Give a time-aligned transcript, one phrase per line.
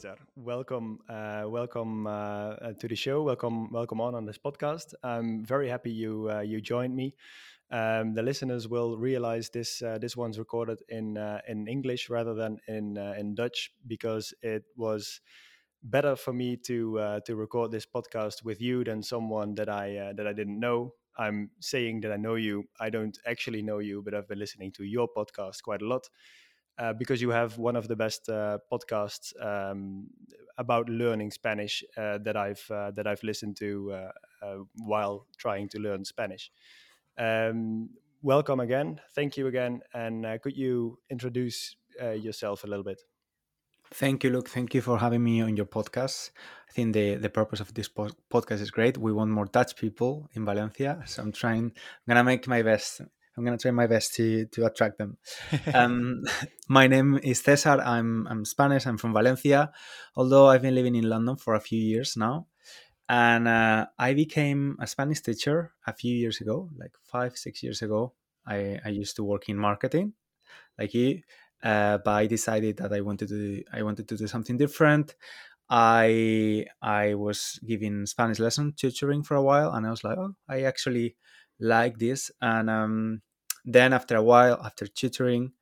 [0.00, 0.16] César.
[0.34, 3.22] Welcome, uh, welcome uh, uh, to the show.
[3.22, 4.94] Welcome, welcome on on this podcast.
[5.02, 7.14] I'm very happy you uh, you joined me.
[7.70, 12.34] Um, the listeners will realize this uh, this one's recorded in uh, in English rather
[12.34, 15.20] than in in Dutch because it was
[15.82, 20.26] better for me to to record this podcast with you than someone that I that
[20.26, 20.94] I didn't know.
[21.18, 22.64] I'm saying that I know you.
[22.80, 26.08] I don't actually know you, but I've been listening to your podcast quite a lot
[26.80, 30.08] uh, because you have one of the best uh, podcasts um,
[30.56, 33.92] about learning Spanish uh, that I've uh, that I've listened to
[34.42, 36.50] uh, while trying to learn Spanish.
[37.18, 37.90] Um,
[38.22, 43.02] welcome again, thank you again, and could you introduce yourself a little bit?
[43.92, 44.48] Thank you, Luke.
[44.48, 46.30] Thank you for having me on your podcast.
[46.68, 48.96] I think the, the purpose of this po- podcast is great.
[48.96, 51.64] We want more Dutch people in Valencia, so I'm trying.
[51.64, 53.02] I'm gonna make my best
[53.40, 55.16] I'm going to try my best to to attract them.
[55.74, 56.24] um,
[56.68, 57.80] my name is César.
[57.82, 58.86] I'm I'm Spanish.
[58.86, 59.72] I'm from Valencia,
[60.14, 62.48] although I've been living in London for a few years now.
[63.08, 67.80] And uh, I became a Spanish teacher a few years ago, like five six years
[67.80, 68.12] ago.
[68.46, 70.12] I I used to work in marketing,
[70.78, 71.22] like you,
[71.62, 75.14] uh, but I decided that I wanted to I wanted to do something different.
[75.70, 80.34] I I was giving Spanish lesson tutoring for a while, and I was like, oh,
[80.46, 81.16] I actually
[81.58, 83.22] like this, and um,
[83.64, 85.52] then after a while, after tutoring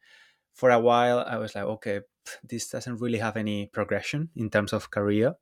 [0.54, 2.00] for a while, I was like, okay,
[2.42, 5.34] this doesn't really have any progression in terms of career.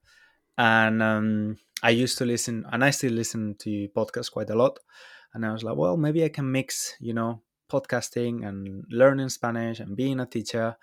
[0.59, 4.79] And um, I used to listen, and I still listen to podcasts quite a lot.
[5.35, 9.81] And I was like, well, maybe I can mix, you know, podcasting and learning Spanish
[9.81, 10.77] and being a teacher.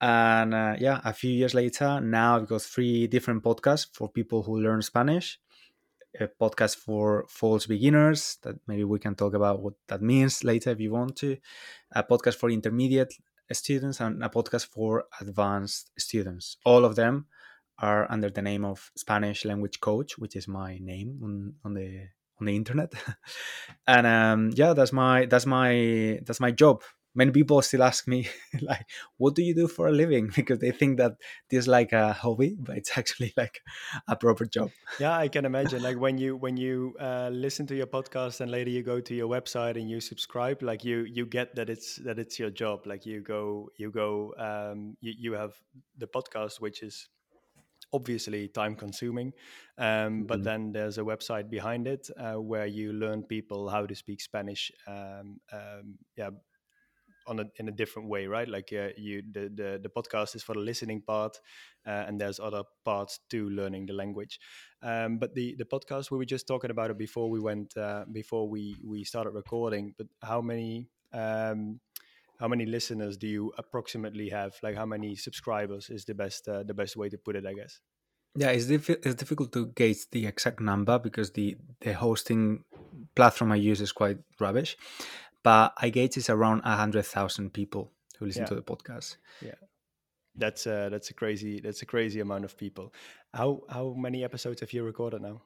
[0.00, 4.42] And uh, yeah, a few years later, now I've got three different podcasts for people
[4.42, 5.38] who learn Spanish
[6.18, 10.70] a podcast for false beginners that maybe we can talk about what that means later
[10.70, 11.36] if you want to.
[11.92, 13.14] A podcast for intermediate
[13.52, 16.56] students and a podcast for advanced students.
[16.64, 17.26] All of them
[17.78, 22.08] are under the name of spanish language coach which is my name on, on the
[22.38, 22.92] on the internet.
[23.86, 26.82] And um, yeah that's my that's my that's my job
[27.14, 28.28] many people still ask me
[28.62, 30.30] like what do you do for a living?
[30.40, 31.12] Because they think that
[31.50, 33.60] this is like a hobby but it's actually like
[34.08, 34.70] a proper job.
[34.98, 38.50] Yeah i can imagine like when you when you uh, listen to your podcast and
[38.50, 41.96] later you go to your website and you subscribe like you you get that it's
[41.96, 42.86] that it's your job.
[42.86, 45.54] Like you go you go um, you, you have
[45.98, 47.08] the podcast which is
[47.92, 49.32] obviously time consuming
[49.78, 50.44] um, but mm-hmm.
[50.44, 54.70] then there's a website behind it uh, where you learn people how to speak spanish
[54.86, 56.30] um, um, yeah
[57.30, 58.48] on a, in a different way, right?
[58.48, 61.38] Like uh, you, the, the the podcast is for the listening part,
[61.86, 64.38] uh, and there's other parts to learning the language.
[64.82, 68.04] Um, but the the podcast we were just talking about it before we went uh,
[68.12, 69.94] before we we started recording.
[69.96, 71.80] But how many um,
[72.40, 74.54] how many listeners do you approximately have?
[74.62, 77.46] Like how many subscribers is the best uh, the best way to put it?
[77.46, 77.80] I guess.
[78.36, 82.64] Yeah, it's, it's difficult to gauge the exact number because the the hosting
[83.14, 84.76] platform I use is quite rubbish
[85.42, 88.48] but I gauge it's around a hundred thousand people who listen yeah.
[88.48, 89.16] to the podcast.
[89.40, 89.54] Yeah,
[90.34, 92.92] that's a, that's a crazy that's a crazy amount of people.
[93.34, 95.42] How how many episodes have you recorded now?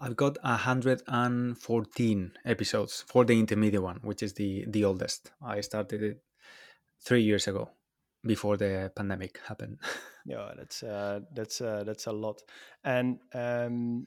[0.00, 5.32] I've got hundred and fourteen episodes for the intermediate one, which is the the oldest.
[5.42, 6.22] I started it
[7.00, 7.70] three years ago,
[8.24, 9.78] before the pandemic happened.
[10.26, 12.42] yeah, that's uh, that's uh, that's a lot.
[12.82, 14.06] And um,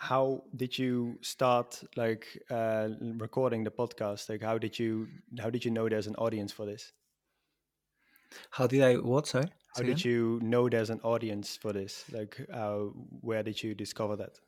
[0.00, 2.88] how did you start like uh,
[3.18, 4.30] recording the podcast?
[4.30, 6.92] Like how did you how did you know there's an audience for this?
[8.50, 9.48] How did i what sorry?
[9.76, 12.04] How did you know there's an audience for this?
[12.10, 12.78] Like uh,
[13.20, 14.40] where did you discover that?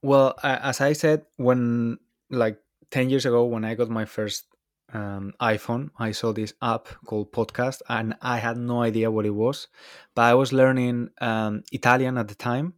[0.00, 1.98] Well as i said when
[2.30, 2.58] like
[2.90, 4.46] 10 years ago when i got my first
[4.94, 9.34] um, iphone i saw this app called podcast and i had no idea what it
[9.34, 9.66] was
[10.14, 12.74] but i was learning um, italian at the time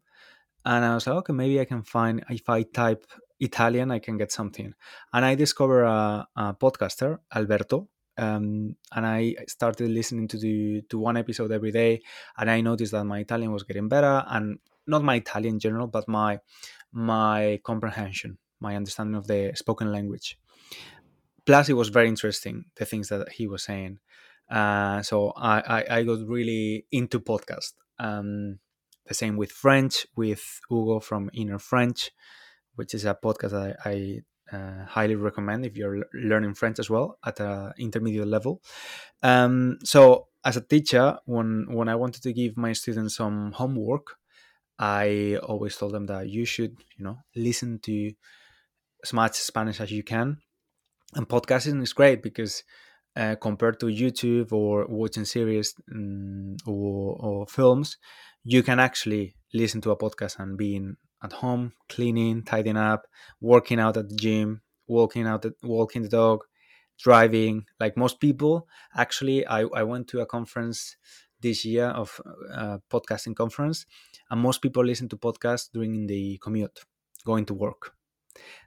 [0.65, 3.07] and I was like, okay, maybe I can find if I type
[3.39, 4.75] Italian, I can get something.
[5.13, 10.99] And I discovered a, a podcaster, Alberto, um, and I started listening to the to
[10.99, 12.03] one episode every day,
[12.37, 15.87] and I noticed that my Italian was getting better, and not my Italian in general,
[15.87, 16.41] but my
[16.93, 20.39] my comprehension, my understanding of the spoken language.
[21.47, 23.99] Plus, it was very interesting the things that he was saying.
[24.51, 27.73] Uh, so I, I, I got really into podcast.
[27.99, 28.59] Um,
[29.07, 32.11] the same with French, with Hugo from Inner French,
[32.75, 34.21] which is a podcast I, I
[34.57, 38.63] uh, highly recommend if you're learning French as well at an intermediate level.
[39.23, 44.17] Um, so, as a teacher, when when I wanted to give my students some homework,
[44.79, 48.13] I always told them that you should, you know, listen to
[49.05, 50.39] as much Spanish as you can.
[51.15, 52.63] And podcasting is great because
[53.17, 57.99] uh, compared to YouTube or watching series um, or, or, films,
[58.45, 63.07] you can actually listen to a podcast and being at home, cleaning, tidying up,
[63.41, 66.45] working out at the gym, walking out, the, walking the dog,
[66.99, 67.67] driving.
[67.79, 70.97] Like most people, actually, I, I went to a conference
[71.41, 72.21] this year of
[72.53, 73.87] uh, podcasting conference,
[74.31, 76.81] and most people listen to podcasts during the commute,
[77.25, 77.95] going to work.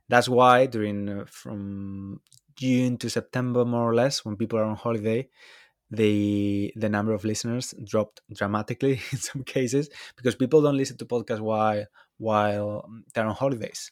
[0.09, 2.21] That's why during uh, from
[2.55, 5.27] June to September, more or less, when people are on holiday,
[5.93, 11.05] the the number of listeners dropped dramatically in some cases because people don't listen to
[11.05, 11.85] podcasts while
[12.17, 13.91] while they're on holidays.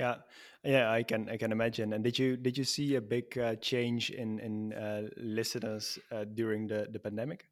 [0.00, 0.16] Yeah,
[0.64, 1.92] yeah, I can I can imagine.
[1.92, 6.24] And did you did you see a big uh, change in in uh, listeners uh,
[6.24, 7.46] during the the pandemic?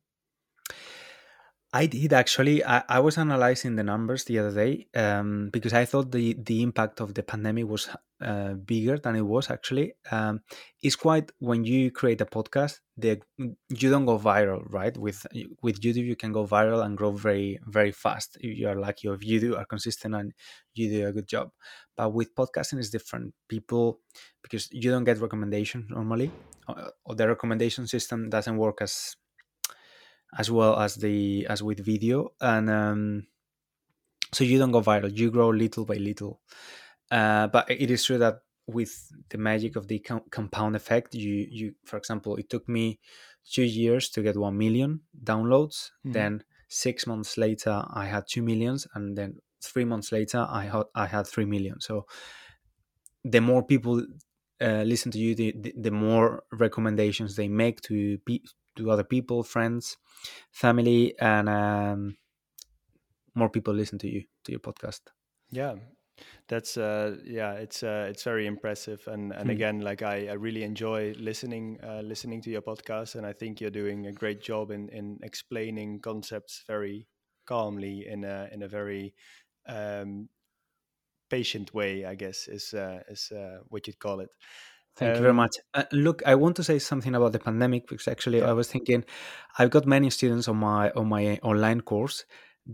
[1.77, 2.65] I did actually.
[2.65, 6.63] I, I was analyzing the numbers the other day um, because I thought the the
[6.63, 7.85] impact of the pandemic was
[8.31, 9.93] uh, bigger than it was actually.
[10.11, 10.41] Um,
[10.83, 13.21] it's quite when you create a podcast, the
[13.83, 14.97] you don't go viral, right?
[14.97, 15.27] With
[15.63, 19.09] with YouTube, you can go viral and grow very very fast if you are lucky,
[19.09, 20.33] or if you do are consistent and
[20.73, 21.51] you do a good job.
[21.95, 23.35] But with podcasting, it's different.
[23.49, 24.01] People
[24.43, 26.31] because you don't get recommendations normally,
[27.05, 29.17] or the recommendation system doesn't work as
[30.37, 32.33] as well as the as with video.
[32.41, 33.27] And um,
[34.33, 36.41] so you don't go viral you grow little by little.
[37.11, 40.01] Uh, but it is true that with the magic of the
[40.31, 42.99] compound effect you you for example it took me
[43.49, 45.91] two years to get 1 million downloads.
[46.05, 46.13] Mm-hmm.
[46.13, 48.87] then six months later i had 2 millions.
[48.95, 51.81] And then three months later i had i had 3 million.
[51.81, 52.07] So
[53.25, 54.03] the more people
[54.61, 58.43] uh, listen to you the, the, the more recommendations they make to be
[58.77, 59.97] to other people, friends,
[60.53, 62.17] family, and um,
[63.35, 65.01] more people listen to you to your podcast.
[65.51, 65.77] Yeah,
[66.49, 69.51] that's uh yeah it's uh it's very impressive and and hmm.
[69.51, 73.61] again like I, I really enjoy listening uh listening to your podcast and i think
[73.61, 77.07] you're doing a great job in in explaining concepts very
[77.47, 79.15] calmly in a in a very
[79.69, 80.29] um
[81.29, 84.31] patient way i guess is uh is uh what you'd call it
[84.97, 85.57] Thank um, you very um, much.
[85.75, 88.51] Uh, look, I want to say something about the pandemic because actually yeah.
[88.51, 89.05] I was thinking
[89.59, 92.25] I've got many students on my on my online course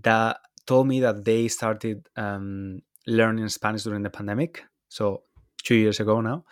[0.02, 4.64] that told me that they started um, learning Spanish during the pandemic.
[4.88, 5.24] So
[5.64, 6.44] two years ago now,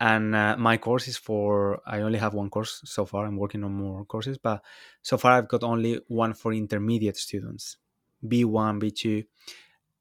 [0.00, 3.24] and uh, my course is for I only have one course so far.
[3.24, 4.62] I'm working on more courses, but
[5.02, 7.78] so far I've got only one for intermediate students,
[8.22, 9.24] B1, B2.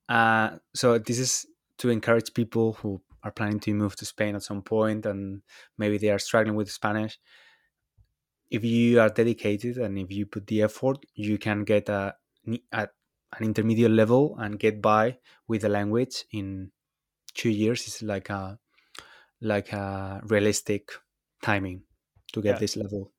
[0.09, 1.45] Uh, so this is
[1.77, 5.41] to encourage people who are planning to move to Spain at some point and
[5.77, 7.19] maybe they are struggling with Spanish,
[8.49, 12.15] if you are dedicated and if you put the effort, you can get a,
[12.71, 12.91] at
[13.37, 15.17] an intermediate level and get by
[15.47, 16.71] with the language in
[17.33, 17.87] two years.
[17.87, 18.59] It's like a
[19.41, 20.91] like a realistic
[21.41, 21.81] timing
[22.33, 22.59] to get yeah.
[22.59, 23.11] this level.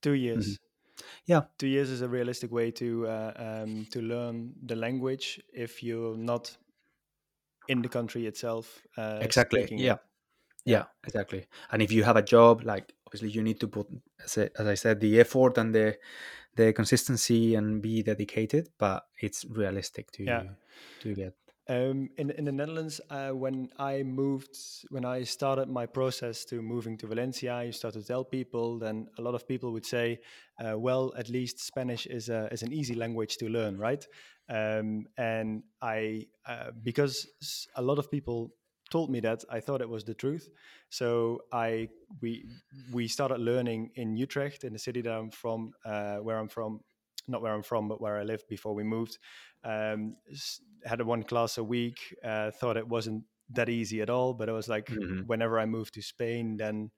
[0.00, 0.46] Two years.
[0.46, 1.04] Mm-hmm.
[1.26, 5.82] Yeah, two years is a realistic way to uh, um, to learn the language if
[5.82, 6.56] you're not
[7.68, 8.82] in the country itself.
[8.96, 9.66] Uh, exactly.
[9.70, 9.76] Yeah.
[9.76, 9.96] yeah.
[10.64, 10.84] yeah.
[11.04, 11.46] exactly.
[11.70, 13.86] And if you have a job, like obviously you need to put,
[14.24, 15.96] as I, as I said, the effort and the
[16.56, 18.70] the consistency and be dedicated.
[18.78, 20.42] But it's realistic to yeah.
[21.00, 21.34] to get.
[21.68, 24.56] Um, in in the Netherlands, uh, when I moved,
[24.90, 28.78] when I started my process to moving to Valencia, you start to tell people.
[28.78, 30.20] Then a lot of people would say,
[30.64, 34.06] uh, "Well, at least Spanish is a, is an easy language to learn, right?"
[34.48, 37.26] Um, and I, uh, because
[37.74, 38.54] a lot of people
[38.90, 40.48] told me that, I thought it was the truth.
[40.90, 41.88] So I,
[42.22, 42.46] we,
[42.92, 46.80] we started learning in Utrecht, in the city that I'm from, uh, where I'm from,
[47.28, 49.18] not where I'm from, but where I lived before we moved.
[49.64, 50.16] Um,
[50.84, 52.14] had a one class a week.
[52.24, 55.20] Uh, thought it wasn't that easy at all, but I was like mm-hmm.
[55.26, 56.90] whenever I move to Spain, then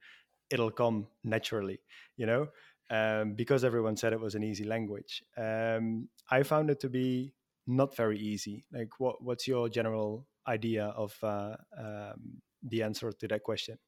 [0.50, 1.80] it'll come naturally,
[2.16, 2.48] you know.
[2.90, 5.22] Um, because everyone said it was an easy language.
[5.36, 7.34] Um, I found it to be
[7.66, 8.64] not very easy.
[8.72, 13.78] Like, what what's your general idea of uh, um, the answer to that question?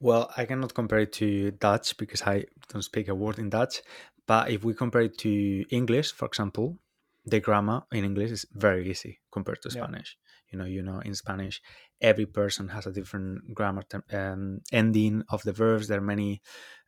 [0.00, 3.82] Well, I cannot compare it to Dutch because I don't speak a word in Dutch.
[4.26, 6.78] But if we compare it to English, for example,
[7.24, 10.16] the grammar in English is very easy compared to Spanish.
[10.16, 10.52] Yeah.
[10.52, 11.62] You know, you know, in Spanish,
[12.00, 15.88] every person has a different grammar term, um, ending of the verbs.
[15.88, 16.42] There are many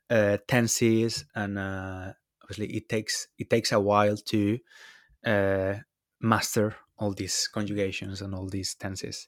[0.09, 2.13] uh, tenses, and uh,
[2.43, 4.59] obviously, it takes it takes a while to
[5.25, 5.73] uh,
[6.21, 9.27] master all these conjugations and all these tenses.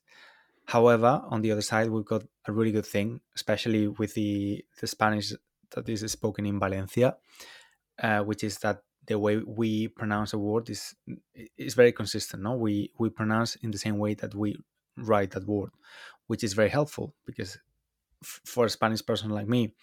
[0.65, 4.87] However, on the other side, we've got a really good thing, especially with the, the
[4.87, 5.33] Spanish
[5.71, 7.15] that is spoken in Valencia,
[8.01, 10.95] uh, which is that the way we pronounce a word is
[11.57, 12.43] is very consistent.
[12.43, 14.57] No, we we pronounce in the same way that we
[14.97, 15.71] write that word,
[16.27, 17.57] which is very helpful because
[18.23, 19.73] f- for a Spanish person like me,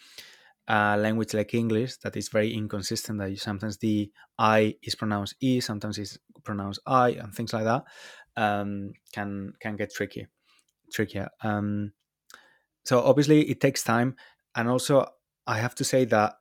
[0.69, 3.19] a language like English that is very inconsistent.
[3.19, 7.65] That you, sometimes the I is pronounced E, sometimes it's pronounced I, and things like
[7.65, 7.85] that
[8.37, 10.27] um, can can get tricky,
[10.93, 11.29] trickier.
[11.43, 11.93] Um,
[12.85, 14.17] so obviously it takes time,
[14.55, 15.07] and also
[15.47, 16.37] I have to say that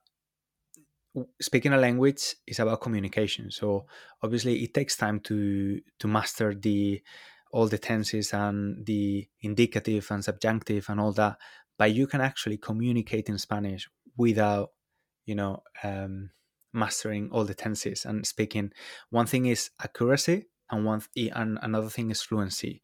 [1.42, 3.52] speaking a language is about communication.
[3.52, 3.86] So
[4.22, 7.02] obviously it takes time to to master the
[7.52, 11.38] all the tenses and the indicative and subjunctive and all that.
[11.78, 14.70] But you can actually communicate in Spanish without,
[15.26, 16.32] you know, um,
[16.74, 18.72] mastering all the tenses and speaking.
[19.12, 22.82] One thing is accuracy, and one and another thing is fluency.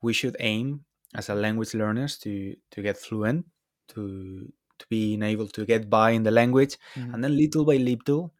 [0.00, 0.84] We should aim
[1.14, 3.46] as a language learners to to get fluent,
[3.88, 7.14] to to being able to get by in the language, mm-hmm.
[7.14, 8.32] and then little by little,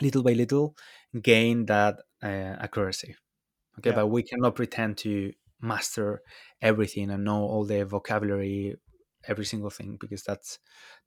[0.00, 0.76] little by little,
[1.20, 3.16] gain that uh, accuracy.
[3.78, 3.96] Okay, yeah.
[3.96, 6.22] but we cannot pretend to master
[6.60, 8.76] everything and know all the vocabulary,
[9.26, 10.58] every single thing, because that's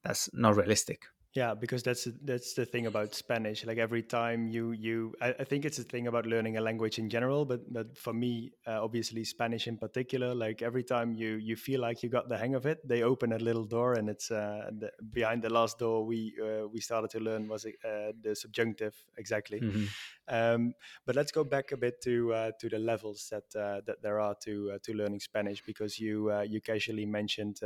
[0.04, 4.72] that's not realistic yeah because that's that's the thing about spanish like every time you
[4.72, 7.98] you I, I, think it's a thing about learning a language in general but but
[7.98, 12.10] for me uh, obviously spanish in particular like every time you you feel like you
[12.10, 15.42] got the hang of it they open a little door and it's uh, the, behind
[15.42, 19.86] the last door we uh, we started to learn was uh, the subjunctive exactly mm-hmm.
[20.30, 20.74] Um,
[21.06, 24.20] but let's go back a bit to uh, to the levels that uh, that there
[24.20, 27.60] are to to learning spanish because you you casually mentioned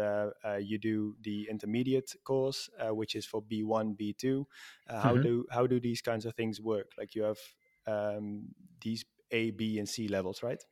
[0.59, 4.45] you do the intermediate course which is for b B1, B2.
[4.89, 5.21] Uh, how mm-hmm.
[5.21, 6.91] do how do these kinds of things work?
[6.97, 7.39] Like you have
[7.87, 8.49] um,
[8.81, 10.63] these A, B, and C levels, right?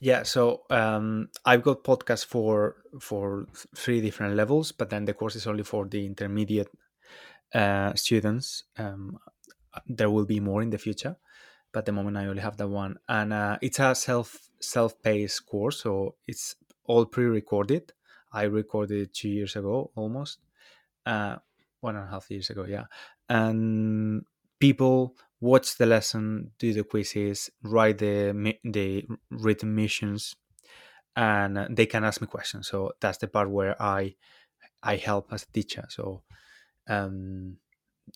[0.00, 3.46] Yeah, so um, I've got podcasts for for
[3.76, 6.70] three different levels, but then the course is only for the intermediate
[7.54, 8.64] uh, students.
[8.76, 9.18] Um,
[9.86, 11.16] there will be more in the future,
[11.72, 15.46] but the moment I only have that one, and uh, it's a self self paced
[15.46, 17.92] course, so it's all pre recorded.
[18.32, 20.38] I recorded two years ago almost.
[21.06, 21.36] Uh,
[21.80, 22.84] one and a half years ago, yeah.
[23.28, 24.24] And
[24.58, 30.36] people watch the lesson, do the quizzes, write the the written missions,
[31.16, 32.68] and they can ask me questions.
[32.68, 34.14] So that's the part where I
[34.82, 35.86] I help as a teacher.
[35.88, 36.22] So
[36.88, 37.56] um,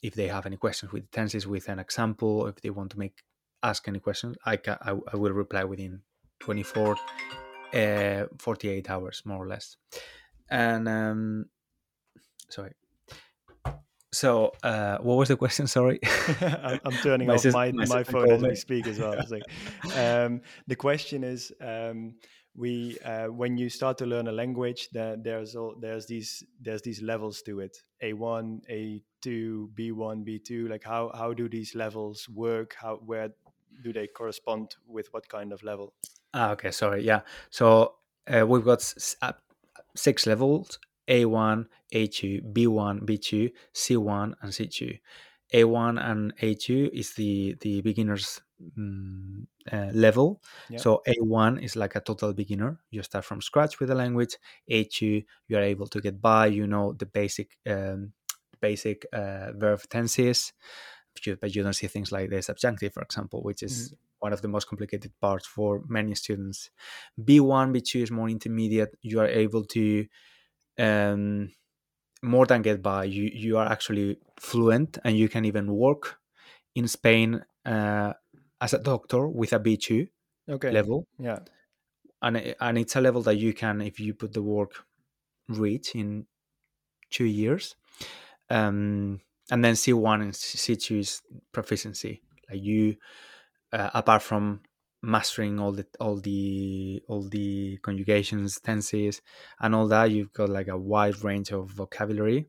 [0.03, 2.99] if they have any questions with the tenses, with an example, if they want to
[2.99, 3.23] make
[3.63, 6.01] ask any questions, I can I, I will reply within
[6.41, 6.97] 24,
[7.75, 9.77] uh, 48 hours more or less.
[10.51, 11.47] And um,
[12.49, 12.73] sorry,
[14.15, 15.67] so, uh, what was the question?
[15.79, 15.99] Sorry,
[16.41, 19.17] I'm, turning my off my, my, my phone as we speak as well.
[19.29, 19.43] Like,
[19.97, 22.15] um, the question is, um,
[22.57, 26.83] we uh, when you start to learn a language, that there's all, there's these there's
[26.83, 27.77] these levels to it.
[28.03, 30.69] A1, A2, B1, B2.
[30.71, 32.75] Like how how do these levels work?
[32.81, 33.31] How where
[33.83, 35.95] do they correspond with what kind of level?
[36.33, 37.05] Ah, okay, sorry.
[37.05, 37.21] Yeah,
[37.51, 37.95] so
[38.29, 39.33] uh, we've got uh,
[39.97, 44.99] six levels a1, A2, B1, B2, C1, and C2.
[45.53, 48.41] A1 and A2 is the the beginners
[48.77, 50.41] um, uh, level.
[50.71, 50.81] Yep.
[50.81, 52.81] So A1 is like a total beginner.
[52.91, 54.37] You start from scratch with the language.
[54.71, 56.47] A2 you are able to get by.
[56.47, 58.13] You know the basic um,
[58.61, 60.53] basic uh, verb tenses,
[61.41, 63.97] but you don't see things like the subjunctive, for example, which is mm-hmm.
[64.21, 66.71] one of the most complicated parts for many students.
[67.21, 68.97] B1, B2 is more intermediate.
[69.03, 70.07] You are able to
[70.79, 71.51] um,
[72.23, 73.05] more than get by.
[73.05, 76.19] You you are actually fluent, and you can even work
[76.75, 78.13] in Spain uh,
[78.65, 80.07] as a doctor with a B two
[80.49, 80.71] okay.
[80.71, 81.07] level.
[81.19, 81.41] Yeah,
[82.23, 84.73] and and it's a level that you can, if you put the work,
[85.49, 86.27] reach in
[87.11, 87.77] two years.
[88.49, 91.21] Um, and then C one and C two is
[91.53, 92.23] proficiency.
[92.49, 92.97] Like you,
[93.73, 94.61] uh, apart from
[95.03, 99.21] mastering all the all the all the conjugations tenses
[99.61, 102.49] and all that you've got like a wide range of vocabulary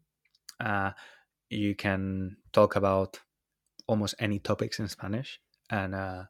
[0.62, 0.92] uh,
[1.50, 3.20] you can talk about
[3.88, 6.24] almost any topics in spanish and uh,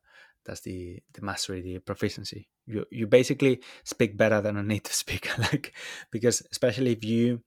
[0.45, 5.41] that's the the mastery the proficiency you you basically speak better than a native speaker
[5.41, 5.73] like
[6.11, 7.41] because especially if you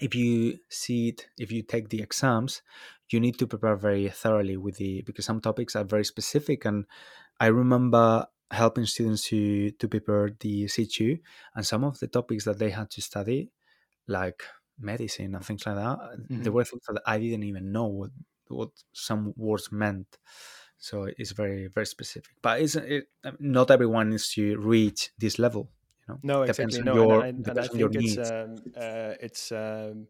[0.00, 2.62] if you see it if you take the exams
[3.10, 6.84] you need to prepare very thoroughly with the because some topics are very specific and
[7.40, 11.20] I remember helping students to to prepare the C2
[11.54, 13.50] and some of the topics that they had to study,
[14.06, 14.42] like
[14.80, 16.42] medicine and things like that, mm-hmm.
[16.42, 18.10] there were things that I didn't even know what
[18.48, 20.18] what some words meant.
[20.78, 22.30] So it's very very specific.
[22.40, 23.08] But it's it,
[23.40, 25.70] not everyone needs to reach this level.
[26.08, 26.82] You know, no, exactly.
[26.82, 30.06] No, your, and, I, and I think it's um, uh, it's um,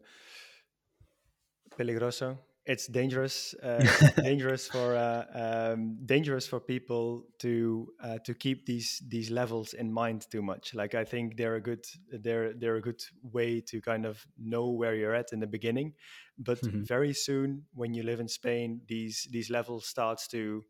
[1.77, 2.37] peligroso
[2.69, 3.83] it's dangerous uh,
[4.21, 9.91] dangerous for uh, um, dangerous for people to uh, to keep these these levels in
[9.91, 13.81] mind too much like i think they're a good they're they're a good way to
[13.81, 15.93] kind of know where you're at in the beginning
[16.37, 16.83] but mm-hmm.
[16.83, 20.63] very soon when you live in spain these these levels starts to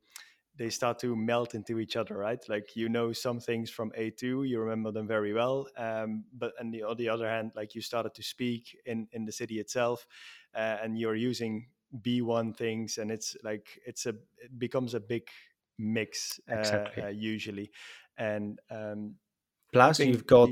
[0.55, 2.43] they start to melt into each other, right?
[2.49, 6.69] Like you know some things from A2, you remember them very well, um, but on
[6.71, 10.05] the, on the other hand, like you started to speak in in the city itself,
[10.53, 11.67] uh, and you're using
[12.01, 15.29] B1 things, and it's like it's a it becomes a big
[15.77, 17.03] mix uh, exactly.
[17.03, 17.71] uh, usually,
[18.17, 19.15] and um,
[19.71, 20.49] plus you've got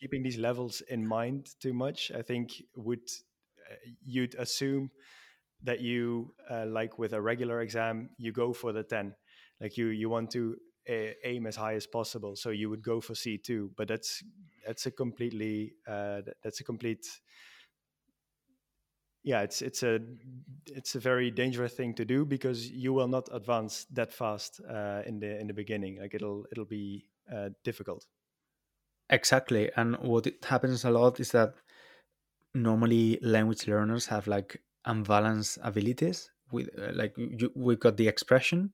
[0.00, 2.10] keeping these levels in mind too much.
[2.12, 3.08] I think would
[3.70, 4.90] uh, you'd assume
[5.62, 9.14] that you uh, like with a regular exam you go for the 10
[9.60, 10.56] like you you want to
[10.88, 14.22] uh, aim as high as possible so you would go for c2 but that's
[14.66, 17.20] that's a completely uh, that's a complete
[19.22, 20.00] yeah it's it's a
[20.66, 25.02] it's a very dangerous thing to do because you will not advance that fast uh,
[25.06, 25.98] in the in the beginning.
[26.00, 28.06] Like it'll it'll be uh, difficult.
[29.10, 29.70] Exactly.
[29.76, 31.54] And what happens a lot is that
[32.54, 38.72] normally language learners have like unbalanced abilities with uh, like you, we've got the expression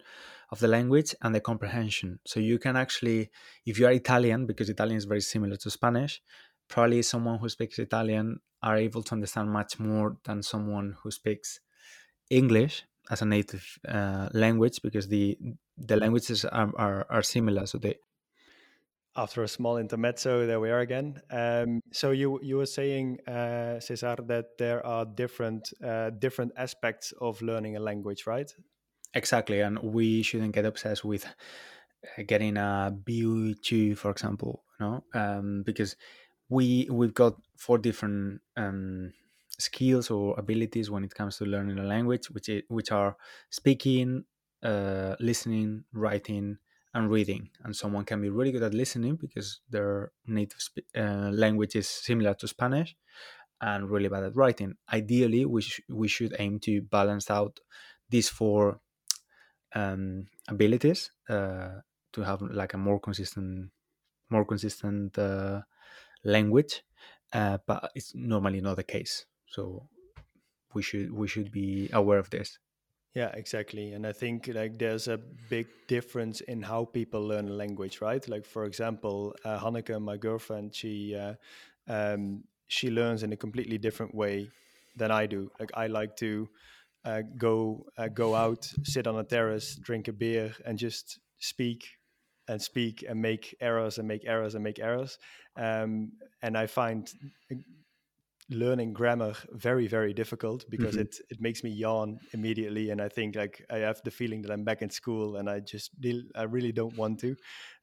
[0.51, 2.19] of the language and the comprehension.
[2.27, 3.31] So you can actually
[3.65, 6.23] if you are italian because italian is very similar to spanish
[6.69, 11.61] probably someone who speaks italian are able to understand much more than someone who speaks
[12.31, 15.39] english as a native uh, language because the
[15.77, 17.95] the languages are, are, are similar so they
[19.17, 21.21] after a small intermezzo, there we are again.
[21.31, 27.13] Um, so you you were saying, uh, César, that there are different uh, different aspects
[27.21, 28.53] of learning a language, right?
[29.15, 35.63] Exactly, and we shouldn't get obsessed with uh, getting a B2, for example, no, um,
[35.65, 35.97] because
[36.49, 39.13] we we've got four different um,
[39.59, 43.17] skills or abilities when it comes to learning a language, which is, which are
[43.51, 44.25] speaking,
[44.63, 46.59] uh, listening, writing,
[46.95, 47.51] and reading.
[47.65, 51.89] And someone can be really good at listening because their native sp- uh, language is
[51.89, 52.97] similar to Spanish,
[53.61, 54.77] and really bad at writing.
[54.93, 57.61] Ideally, we sh- we should aim to balance out
[58.11, 58.81] these four
[59.75, 61.81] um, abilities uh,
[62.13, 63.71] to have like a more consistent,
[64.31, 65.63] more consistent uh,
[66.27, 66.83] language.
[67.33, 69.27] Uh, but it's normally not the case.
[69.47, 69.89] So
[70.75, 72.59] we should we should be aware of this.
[73.15, 73.95] Yeah, exactly.
[73.95, 78.27] And I think like there's a big difference in how people learn a language, right?
[78.29, 81.35] Like for example, uh, my girlfriend, she uh,
[81.89, 84.51] um, she learns in a completely different way
[84.97, 85.51] than I do.
[85.59, 86.49] Like I like to
[87.07, 91.89] uh, go uh, go out, sit on a terrace, drink a beer, and just speak
[92.49, 95.19] and speak and make errors and make errors and make errors.
[95.57, 97.09] Um, and I find
[98.49, 101.03] learning grammar very very difficult because mm-hmm.
[101.03, 104.53] it it makes me yawn immediately and i think like i have the feeling that
[104.53, 105.91] i'm back in school and i just
[106.37, 107.35] i really don't want to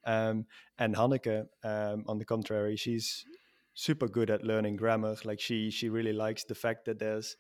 [0.06, 0.46] um,
[0.80, 3.26] and hanneke um, on the contrary she's
[3.74, 7.36] super good at learning grammar like she she really likes the fact that there's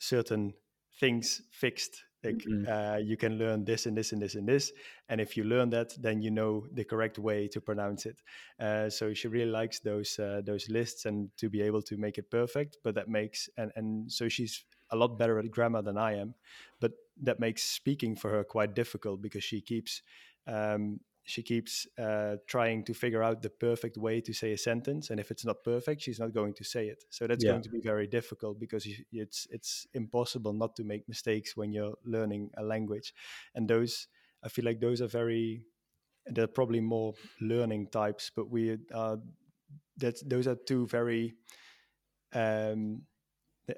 [0.00, 0.52] certain
[0.98, 2.70] things fixed like mm-hmm.
[2.70, 4.72] uh, you can learn this and this and this and this
[5.08, 8.22] and if you learn that then you know the correct way to pronounce it
[8.60, 12.18] uh, so she really likes those uh, those lists and to be able to make
[12.18, 15.96] it perfect but that makes and and so she's a lot better at grammar than
[15.96, 16.34] i am
[16.80, 20.02] but that makes speaking for her quite difficult because she keeps
[20.46, 25.10] um, she keeps uh, trying to figure out the perfect way to say a sentence
[25.10, 27.52] and if it's not perfect she's not going to say it so that's yeah.
[27.52, 31.94] going to be very difficult because it's it's impossible not to make mistakes when you're
[32.04, 33.14] learning a language
[33.54, 34.08] and those
[34.42, 35.64] i feel like those are very
[36.26, 39.18] they're probably more learning types but we are
[39.98, 41.34] that those are two very
[42.34, 43.02] um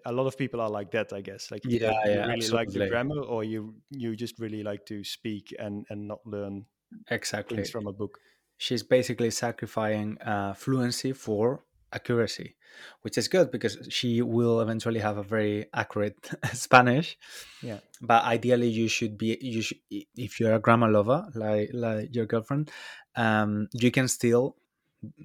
[0.07, 2.57] a lot of people are like that i guess like yeah, you, yeah, really absolutely.
[2.57, 6.65] like the grammar or you you just really like to speak and and not learn
[7.11, 8.19] exactly things from a book.
[8.57, 12.57] She's basically sacrificing uh, fluency for accuracy,
[13.03, 17.17] which is good because she will eventually have a very accurate Spanish.
[17.63, 17.79] Yeah.
[18.01, 22.27] But ideally, you should be you should, if you're a grammar lover like like your
[22.27, 22.71] girlfriend,
[23.17, 24.57] um, you can still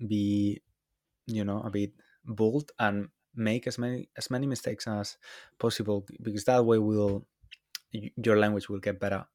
[0.08, 0.62] be,
[1.28, 1.94] you know, a bit
[2.26, 5.18] bold and make as many as many mistakes as
[5.58, 7.26] possible because that way will
[7.92, 9.26] your language will get better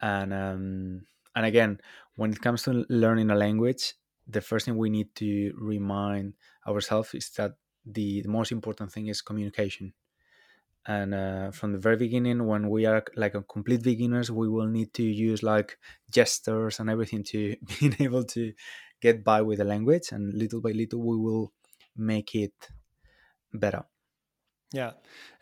[0.00, 1.78] and um and again
[2.16, 3.94] when it comes to learning a language
[4.26, 6.34] the first thing we need to remind
[6.66, 7.52] ourselves is that
[7.84, 9.92] the, the most important thing is communication.
[10.88, 14.68] And uh, from the very beginning when we are like a complete beginners we will
[14.68, 15.78] need to use like
[16.10, 18.52] gestures and everything to being able to
[19.00, 21.52] get by with the language and little by little we will
[21.96, 22.54] make it
[23.52, 23.84] better
[24.72, 24.92] Yeah,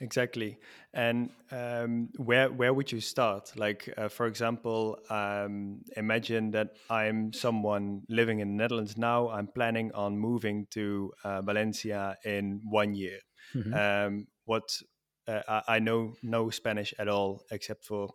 [0.00, 0.58] exactly.
[0.92, 3.52] And um, where where would you start?
[3.56, 9.30] Like, uh, for example, um, imagine that I'm someone living in the Netherlands now.
[9.30, 13.18] I'm planning on moving to uh, Valencia in one year.
[13.54, 13.74] Mm-hmm.
[13.74, 14.64] Um, what
[15.26, 18.10] uh, I, I, know no Spanish at all except for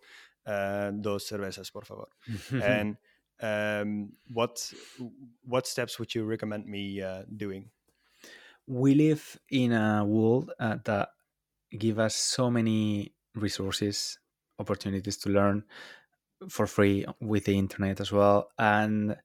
[0.45, 2.07] uh, dos cervezas, por favor.
[2.63, 2.97] and
[3.41, 4.71] um, what
[5.43, 7.71] what steps would you recommend me uh, doing?
[8.69, 11.09] We live in a world uh, that
[11.77, 14.19] give us so many resources
[14.59, 15.63] opportunities to learn
[16.49, 19.17] for free with the internet as well and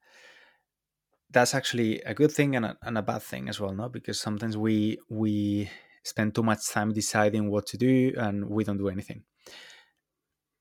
[1.30, 3.88] that's actually a good thing and a, and a bad thing as well no?
[3.88, 5.68] Because sometimes we we
[6.04, 9.24] spend too much time deciding what to do and we don't do anything.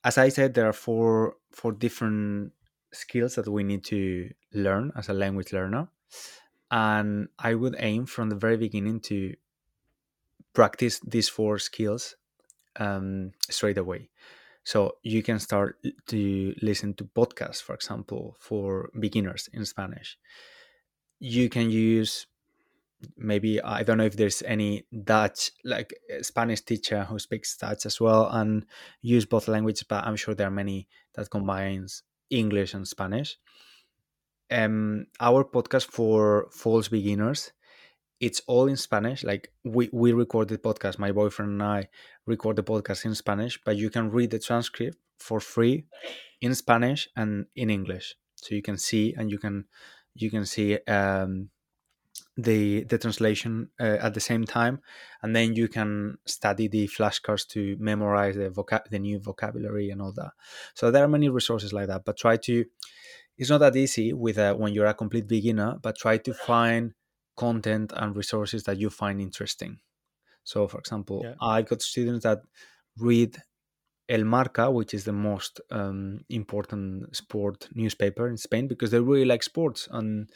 [0.03, 2.51] As i said there are four four different
[2.91, 5.87] skills that we need to learn as a language learner
[6.73, 9.35] and I would aim from the very beginning to
[10.53, 12.15] practice these four skills
[12.77, 14.09] um, straight away.
[14.63, 20.17] So you can start to listen to podcasts, for example, for beginners in Spanish.
[21.19, 22.25] You can use
[23.17, 28.01] maybe I don't know if there's any Dutch like Spanish teacher who speaks Dutch as
[28.01, 28.65] well and
[29.01, 33.37] use both languages, but I'm sure there are many that combines English and Spanish
[34.53, 37.51] um, our podcast for false beginners
[38.23, 39.23] it's all in spanish.
[39.23, 41.89] Like we we record the podcast my boyfriend and i
[42.25, 45.85] record the podcast in spanish but you can read the transcript for free
[46.39, 48.15] in spanish and in english.
[48.35, 49.65] So you can see and you can
[50.15, 51.49] you can see um,
[52.37, 54.79] the the translation uh, at the same time.
[55.21, 60.01] And then you can study the flashcards to memorize the vocab the new vocabulary and
[60.01, 60.31] all that.
[60.75, 62.65] So there are many resources like that but try to
[63.37, 66.93] it's not that easy with a, when you're a complete beginner, but try to find
[67.35, 69.79] content and resources that you find interesting.
[70.43, 71.33] So, for example, yeah.
[71.41, 72.41] I got students that
[72.97, 73.37] read
[74.09, 79.25] El Marca, which is the most um, important sport newspaper in Spain, because they really
[79.25, 79.87] like sports.
[79.91, 80.29] And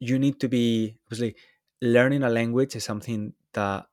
[0.00, 1.36] you need to be, obviously,
[1.80, 3.86] learning a language is something that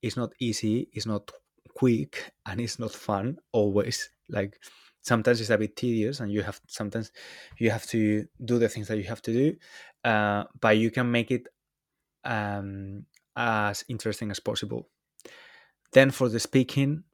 [0.00, 1.32] is not easy, is not
[1.74, 4.10] quick, and it's not fun always.
[4.28, 4.58] Like,
[5.08, 7.10] sometimes it's a bit tedious and you have sometimes
[7.58, 9.56] you have to do the things that you have to do
[10.04, 11.48] uh, but you can make it
[12.24, 14.88] um, as interesting as possible.
[15.92, 17.04] Then for the speaking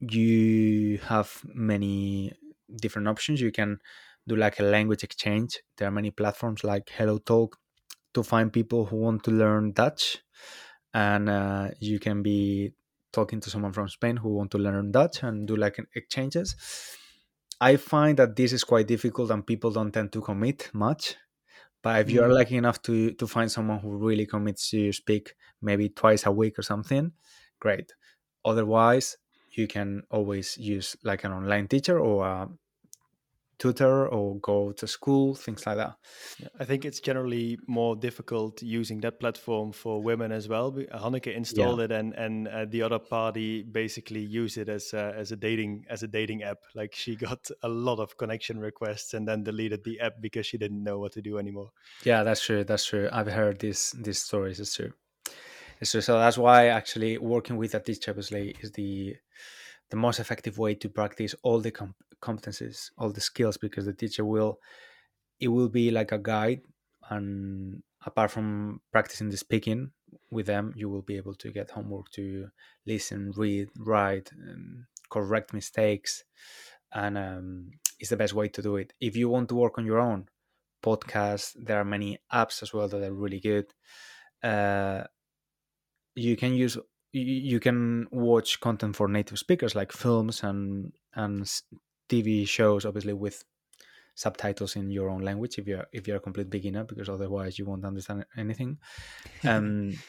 [0.00, 2.32] you have many
[2.80, 3.40] different options.
[3.40, 3.78] You can
[4.26, 5.60] do like a language exchange.
[5.76, 7.54] There are many platforms like HelloTalk
[8.14, 10.18] to find people who want to learn dutch
[10.94, 12.72] and uh, you can be
[13.12, 16.54] talking to someone from spain who want to learn dutch and do like exchanges
[17.60, 21.16] I find that this is quite difficult and people don't tend to commit much.
[21.82, 22.34] But if you're mm.
[22.34, 26.58] lucky enough to to find someone who really commits to speak maybe twice a week
[26.58, 27.12] or something,
[27.60, 27.92] great.
[28.44, 29.16] Otherwise,
[29.52, 32.48] you can always use like an online teacher or a
[33.58, 35.94] tutor or go to school, things like that.
[36.60, 40.72] I think it's generally more difficult using that platform for women as well.
[40.72, 41.86] Hanneke installed yeah.
[41.86, 45.84] it, and and uh, the other party basically used it as a, as a dating
[45.90, 46.58] as a dating app.
[46.74, 50.58] Like she got a lot of connection requests and then deleted the app because she
[50.58, 51.70] didn't know what to do anymore.
[52.04, 52.64] Yeah, that's true.
[52.64, 53.08] That's true.
[53.12, 54.60] I've heard these these stories.
[54.60, 54.92] It's true.
[55.80, 56.00] It's true.
[56.00, 59.16] So that's why actually working with a teacher obviously is the
[59.90, 63.92] the most effective way to practice all the com- competencies, all the skills, because the
[63.92, 64.58] teacher will,
[65.40, 66.62] it will be like a guide.
[67.10, 69.92] And apart from practicing the speaking
[70.30, 72.48] with them, you will be able to get homework to
[72.86, 76.24] listen, read, write, um, correct mistakes.
[76.92, 78.92] And um, it's the best way to do it.
[79.00, 80.28] If you want to work on your own,
[80.82, 83.66] podcast, there are many apps as well that are really good.
[84.42, 85.04] Uh,
[86.14, 86.78] you can use
[87.12, 91.44] you can watch content for native speakers like films and and
[92.08, 93.44] TV shows, obviously with
[94.14, 97.64] subtitles in your own language if you're if you're a complete beginner, because otherwise you
[97.64, 98.78] won't understand anything.
[99.44, 99.96] Um,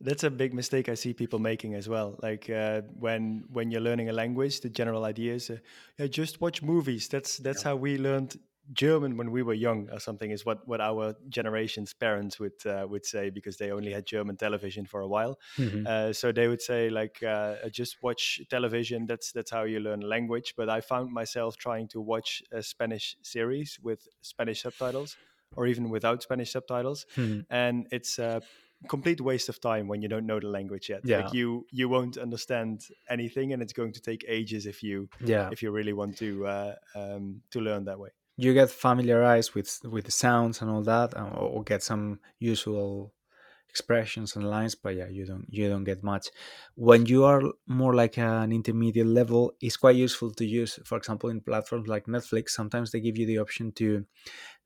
[0.00, 2.18] That's a big mistake I see people making as well.
[2.22, 5.56] Like uh, when when you're learning a language, the general idea is, uh,
[5.98, 7.08] yeah, just watch movies.
[7.08, 7.70] That's that's yeah.
[7.70, 8.36] how we learned
[8.72, 12.86] German when we were young or something is what, what our generation's parents would uh,
[12.88, 15.38] would say because they only had German television for a while.
[15.58, 15.86] Mm-hmm.
[15.86, 19.06] Uh, so they would say like uh, just watch television.
[19.06, 20.54] That's that's how you learn language.
[20.56, 25.16] But I found myself trying to watch a Spanish series with Spanish subtitles
[25.56, 27.40] or even without Spanish subtitles, mm-hmm.
[27.50, 28.42] and it's a
[28.88, 31.00] complete waste of time when you don't know the language yet.
[31.04, 31.20] Yeah.
[31.20, 35.50] Like you you won't understand anything, and it's going to take ages if you yeah.
[35.52, 39.80] if you really want to uh, um, to learn that way you get familiarized with
[39.84, 43.12] with the sounds and all that or, or get some usual
[43.68, 46.28] expressions and lines but yeah you don't you don't get much.
[46.76, 51.30] When you are more like an intermediate level it's quite useful to use for example
[51.30, 54.04] in platforms like netflix sometimes they give you the option to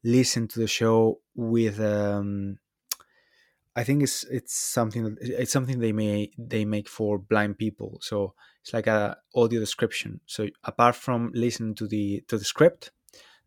[0.05, 2.59] listen to the show with um
[3.77, 7.99] i think it's it's something that it's something they may they make for blind people.
[8.03, 10.21] So it's like a audio description.
[10.27, 12.91] So apart from listening to the to the script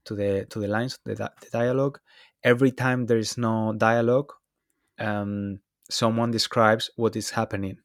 [0.05, 1.99] to the to the lines the, the dialogue
[2.43, 4.31] every time there is no dialogue
[5.01, 5.59] um,
[5.89, 7.77] someone describes what is happening.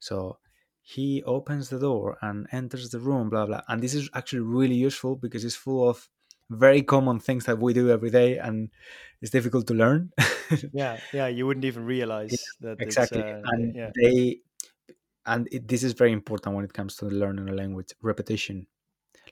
[0.00, 0.38] So
[0.82, 3.62] he opens the door and enters the room, blah blah.
[3.68, 6.08] And this is actually really useful because it's full of
[6.50, 8.68] very common things that we do every day, and
[9.22, 10.10] it's difficult to learn.
[10.72, 13.22] yeah, yeah, you wouldn't even realize yeah, that exactly.
[13.22, 13.90] Uh, and yeah.
[13.96, 14.40] they,
[15.24, 18.66] and it, this is very important when it comes to learning a language: repetition.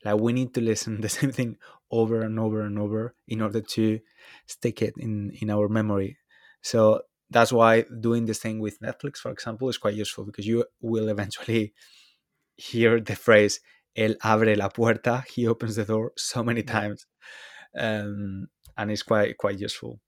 [0.05, 1.57] Like we need to listen the same thing
[1.91, 4.01] over and over and over in order to
[4.47, 6.19] stick it in in our memory.
[6.63, 10.65] So that's why doing this thing with Netflix, for example, is quite useful because you
[10.81, 11.73] will eventually
[12.57, 13.61] hear the phrase
[13.97, 17.07] "él abre la puerta," he opens the door so many times,
[17.79, 20.01] um, and it's quite quite useful.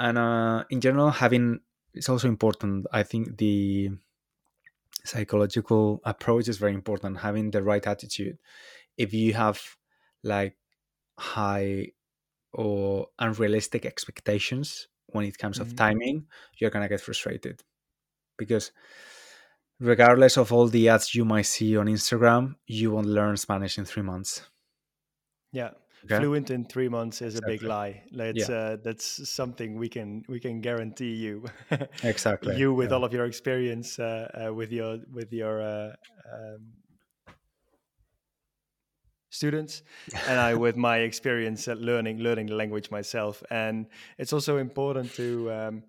[0.00, 1.60] And uh, in general, having
[1.94, 2.86] it's also important.
[2.92, 3.90] I think the
[5.04, 7.18] psychological approach is very important.
[7.18, 8.38] Having the right attitude.
[8.98, 9.62] If you have
[10.22, 10.56] like
[11.18, 11.92] high
[12.52, 15.70] or unrealistic expectations when it comes mm-hmm.
[15.70, 16.26] of timing,
[16.58, 17.62] you're gonna get frustrated
[18.36, 18.72] because
[19.80, 23.84] regardless of all the ads you might see on Instagram, you won't learn Spanish in
[23.84, 24.42] three months.
[25.52, 25.70] Yeah,
[26.04, 26.18] okay?
[26.18, 27.54] fluent in three months is exactly.
[27.54, 28.02] a big lie.
[28.12, 28.54] That's yeah.
[28.54, 31.44] uh, that's something we can we can guarantee you.
[32.02, 32.56] exactly.
[32.56, 32.96] You with yeah.
[32.96, 35.92] all of your experience uh, uh, with your with your uh,
[36.32, 36.72] um,
[39.30, 39.82] students
[40.28, 43.42] and i with my experience at learning learning the language myself.
[43.50, 43.86] And
[44.18, 45.82] it's also important to um,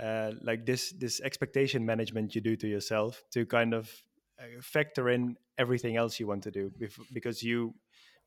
[0.00, 3.90] uh, like this this expectation management you do to yourself to kind of
[4.38, 6.70] uh, factor in everything else you want to do
[7.12, 7.74] because you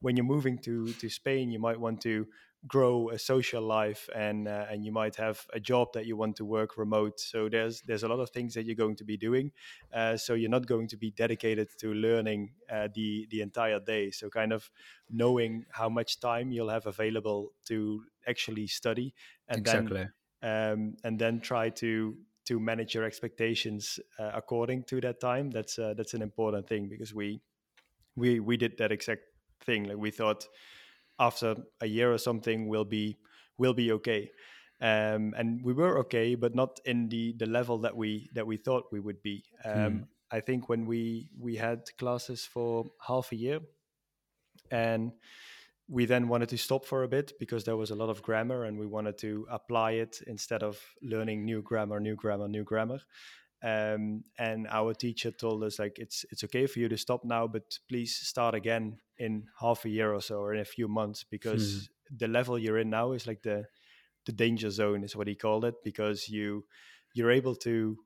[0.01, 2.25] when you're moving to to spain you might want to
[2.67, 6.35] grow a social life and uh, and you might have a job that you want
[6.35, 7.19] to work remote.
[7.19, 9.51] So there's there's a lot of things that you're going to be doing
[9.93, 14.11] uh, so you're not going to be dedicated to learning uh, the the entire day.
[14.11, 14.69] So kind of
[15.09, 19.13] knowing how much time you'll have available to actually study
[19.47, 20.07] and exactly.
[20.41, 25.51] then um, and then try to to manage your expectations uh, according to that time
[25.51, 27.41] that's uh, that's an important thing because we
[28.15, 29.23] we we did that exact
[29.61, 29.85] thing.
[29.85, 30.47] Like we thought
[31.19, 33.17] after a year or something we'll be
[33.57, 34.31] will be okay.
[34.81, 38.57] Um, and we were okay but not in the the level that we that we
[38.57, 39.43] thought we would be.
[39.65, 40.03] Um, hmm.
[40.31, 43.59] i think when we we had classes for half a year
[44.71, 45.11] and
[45.89, 48.65] we then wanted to stop for a bit because there was a lot of grammar
[48.65, 52.99] and we wanted to apply it instead of learning new grammar new grammar new grammar
[53.61, 57.47] um, and our teacher told us like it's it's okay for you to stop now
[57.47, 61.25] but please start again in half a year or so or in a few months
[61.29, 62.15] because hmm.
[62.17, 63.65] the level you're in now is like the
[64.25, 66.63] the danger zone is what he called it because you
[67.13, 67.97] you're able to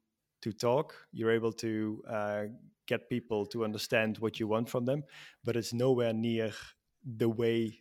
[0.41, 2.43] to talk you're able to uh,
[2.87, 5.03] get people to understand what you want from them
[5.43, 6.51] but it's nowhere near
[7.05, 7.77] the way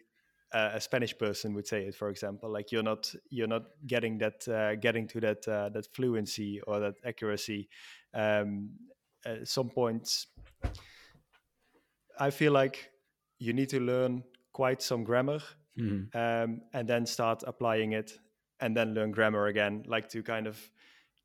[0.52, 2.50] uh, a Spanish person would say it, for example.
[2.50, 6.80] Like you're not you're not getting that uh, getting to that uh, that fluency or
[6.80, 7.68] that accuracy.
[8.14, 8.70] Um,
[9.24, 10.26] at some points,
[12.18, 12.90] I feel like
[13.38, 15.38] you need to learn quite some grammar
[15.78, 16.16] mm-hmm.
[16.16, 18.18] um, and then start applying it,
[18.60, 19.84] and then learn grammar again.
[19.86, 20.58] Like to kind of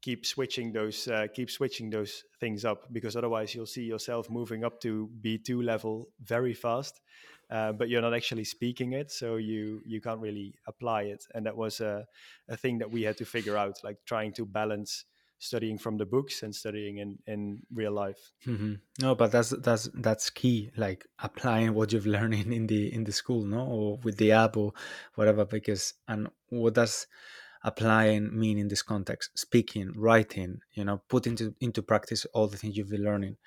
[0.01, 4.63] keep switching those uh, keep switching those things up because otherwise you'll see yourself moving
[4.63, 7.01] up to B2 level very fast
[7.49, 11.25] uh, but you're not actually speaking it, so you you can't really apply it.
[11.33, 12.05] And that was a,
[12.49, 15.05] a thing that we had to figure out, like trying to balance
[15.39, 18.33] studying from the books and studying in in real life.
[18.45, 18.73] Mm-hmm.
[19.01, 23.13] No, but that's that's that's key, like applying what you've learned in, the in the
[23.13, 24.73] school, no, or with the app or
[25.15, 25.45] whatever.
[25.45, 27.07] Because and what does
[27.63, 29.37] applying mean in this context?
[29.39, 33.37] Speaking, writing, you know, put into into practice all the things you've been learning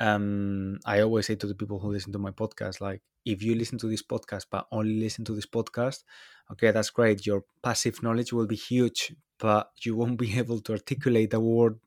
[0.00, 3.54] um, I always say to the people who listen to my podcast, like, if you
[3.54, 6.04] listen to this podcast, but only listen to this podcast,
[6.52, 7.26] okay, that's great.
[7.26, 11.78] Your passive knowledge will be huge, but you won't be able to articulate a word,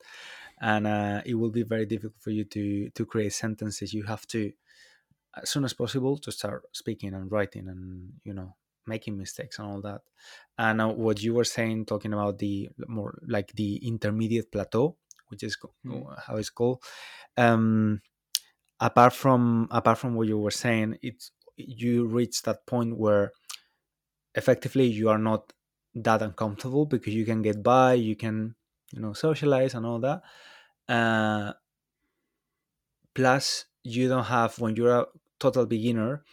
[0.62, 3.94] and uh, it will be very difficult for you to to create sentences.
[3.94, 4.52] You have to,
[5.42, 9.68] as soon as possible, to start speaking and writing, and you know, making mistakes and
[9.68, 10.02] all that.
[10.58, 15.44] And uh, what you were saying, talking about the more like the intermediate plateau, which
[15.44, 16.06] is mm.
[16.28, 16.84] how it's called
[17.38, 18.02] um,
[18.84, 23.32] apart from apart from what you were saying, it's you reach that point where
[24.36, 25.54] effectively you are not
[25.96, 28.56] that uncomfortable because you can get by, you can
[28.92, 30.22] you know socialize and all that.
[30.90, 31.54] Uh,
[33.16, 35.06] plus you don't have when you're a
[35.40, 36.24] total beginner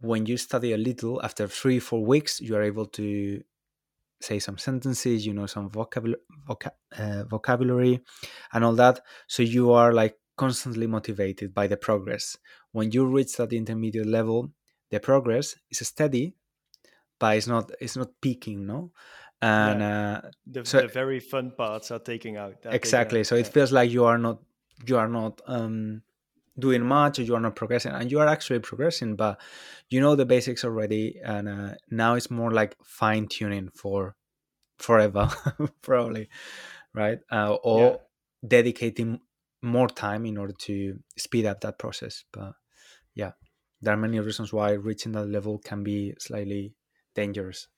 [0.00, 3.42] when you study a little after three four weeks you are able to
[4.20, 8.00] say some sentences you know some vocabulary voca- uh, vocabulary
[8.52, 9.00] and all that.
[9.26, 12.38] So you are like constantly motivated by the progress
[12.72, 14.50] when you reach that intermediate level
[14.90, 16.34] the progress is steady
[17.18, 18.90] but it's not it's not peaking no
[19.40, 20.20] and yeah.
[20.24, 23.40] uh, the, so, the, very fun parts are taking out exactly taking out, so yeah.
[23.42, 24.38] it feels like you are not
[24.86, 26.02] you are not um
[26.58, 29.40] doing much or you are not progressing and you are actually progressing but
[29.90, 34.16] you know the basics already and uh, now it's more like fine tuning for
[34.78, 35.28] forever
[35.82, 36.28] probably
[36.94, 37.96] right uh, or yeah.
[38.48, 39.20] dedicating
[39.62, 42.52] more time in order to speed up that process but
[43.14, 43.32] yeah
[43.80, 46.74] there are many reasons why reaching that level can be slightly
[47.14, 47.68] dangerous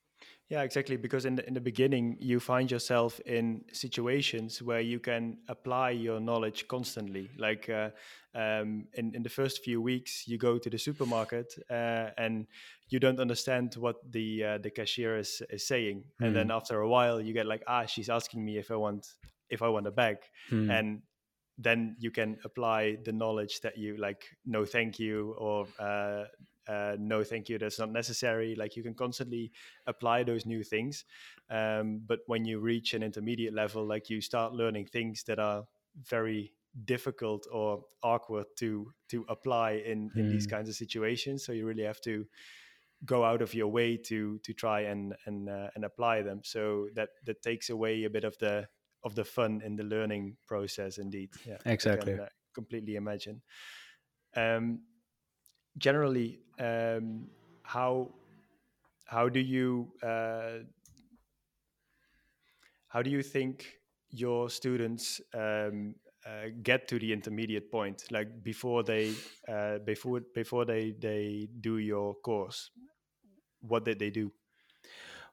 [0.51, 0.97] yeah, exactly.
[0.97, 5.91] Because in the, in the beginning, you find yourself in situations where you can apply
[5.91, 7.31] your knowledge constantly.
[7.39, 7.91] Like uh,
[8.35, 12.49] um, in, in the first few weeks, you go to the supermarket uh, and
[12.89, 16.27] you don't understand what the uh, the cashier is, is saying, mm.
[16.27, 16.53] and then hmm.
[16.53, 19.07] after a while, you get like, ah, she's asking me if I want
[19.51, 20.17] if I want a bag,
[20.51, 20.69] mm.
[20.69, 21.03] and
[21.63, 26.25] then you can apply the knowledge that you like no thank you or uh,
[26.69, 29.53] uh, no thank you that's not necessary like you can constantly
[29.87, 31.05] apply those new things
[31.51, 35.65] um, but when you reach an intermediate level like you start learning things that are
[36.09, 36.53] very
[36.85, 40.31] difficult or awkward to to apply in in mm.
[40.31, 42.25] these kinds of situations so you really have to
[43.05, 46.89] go out of your way to to try and and uh, and apply them so
[46.95, 48.69] that that takes away a bit of the
[49.03, 51.31] of the fun in the learning process indeed.
[51.47, 53.43] Yeah exactly can, uh, completely imagine.
[54.37, 54.81] Um
[55.79, 57.29] generally um,
[57.63, 58.13] how
[59.07, 60.59] how do you uh,
[62.89, 63.79] how do you think
[64.11, 65.95] your students um,
[66.27, 68.05] uh, get to the intermediate point?
[68.11, 69.15] Like before they
[69.49, 72.71] uh, before before they they do your course
[73.61, 74.33] what did they do?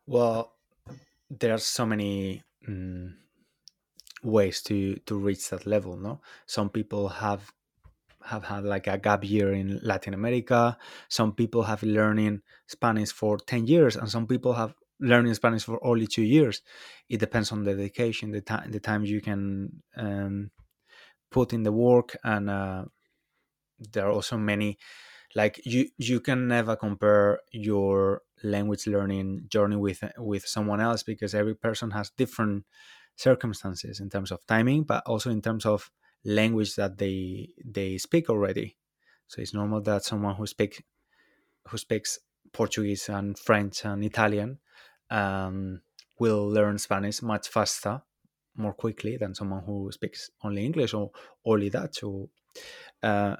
[0.06, 0.53] Well
[1.30, 3.13] there's so many mm,
[4.28, 7.52] ways to to reach that level no some people have
[8.28, 10.78] have had like a gap year in Latin America.
[11.08, 15.84] Some people have learning Spanish for 10 years and some people have learning Spanish for
[15.86, 16.62] only two years.
[17.08, 20.52] It depends on the dedication, the time, the time you can um,
[21.32, 22.18] put in the work.
[22.24, 22.86] And uh,
[23.80, 24.78] there are also many,
[25.36, 31.34] like you, you can never compare your language learning journey with, with someone else because
[31.34, 32.66] every person has different
[33.17, 35.91] circumstances in terms of timing, but also in terms of
[36.23, 38.77] language that they they speak already.
[39.27, 40.82] So it's normal that someone who speaks
[41.67, 42.19] who speaks
[42.53, 44.60] Portuguese and French and Italian
[45.10, 45.82] um,
[46.19, 48.01] will learn Spanish much faster,
[48.56, 51.12] more quickly than someone who speaks only English or
[51.43, 52.03] only Dutch.
[52.03, 52.30] Or,
[53.03, 53.36] uh,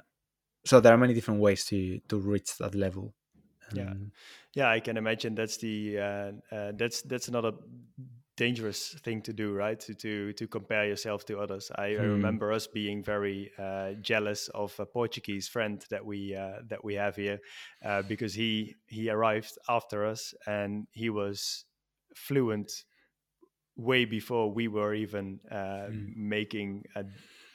[0.64, 3.14] so there are many different ways to to reach that level.
[3.72, 3.94] yeah,
[4.54, 7.52] yeah, I can imagine that's the uh, uh, that's that's another
[8.38, 9.78] dangerous thing to do, right?
[9.80, 11.70] To to, to compare yourself to others.
[11.74, 12.00] I, hmm.
[12.00, 16.84] I remember us being very uh, jealous of a Portuguese friend that we uh, that
[16.84, 17.40] we have here
[17.84, 21.64] uh, because he he arrived after us and he was
[22.14, 22.84] fluent
[23.76, 26.16] way before we were even mm.
[26.16, 27.04] making a,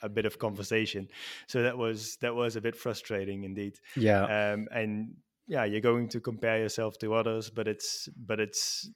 [0.02, 1.08] a bit of conversation.
[1.46, 3.74] So that was that was a bit frustrating indeed.
[3.96, 4.24] Yeah.
[4.24, 5.16] Um, and
[5.46, 8.90] yeah, you're going to compare yourself to others, but it's but it's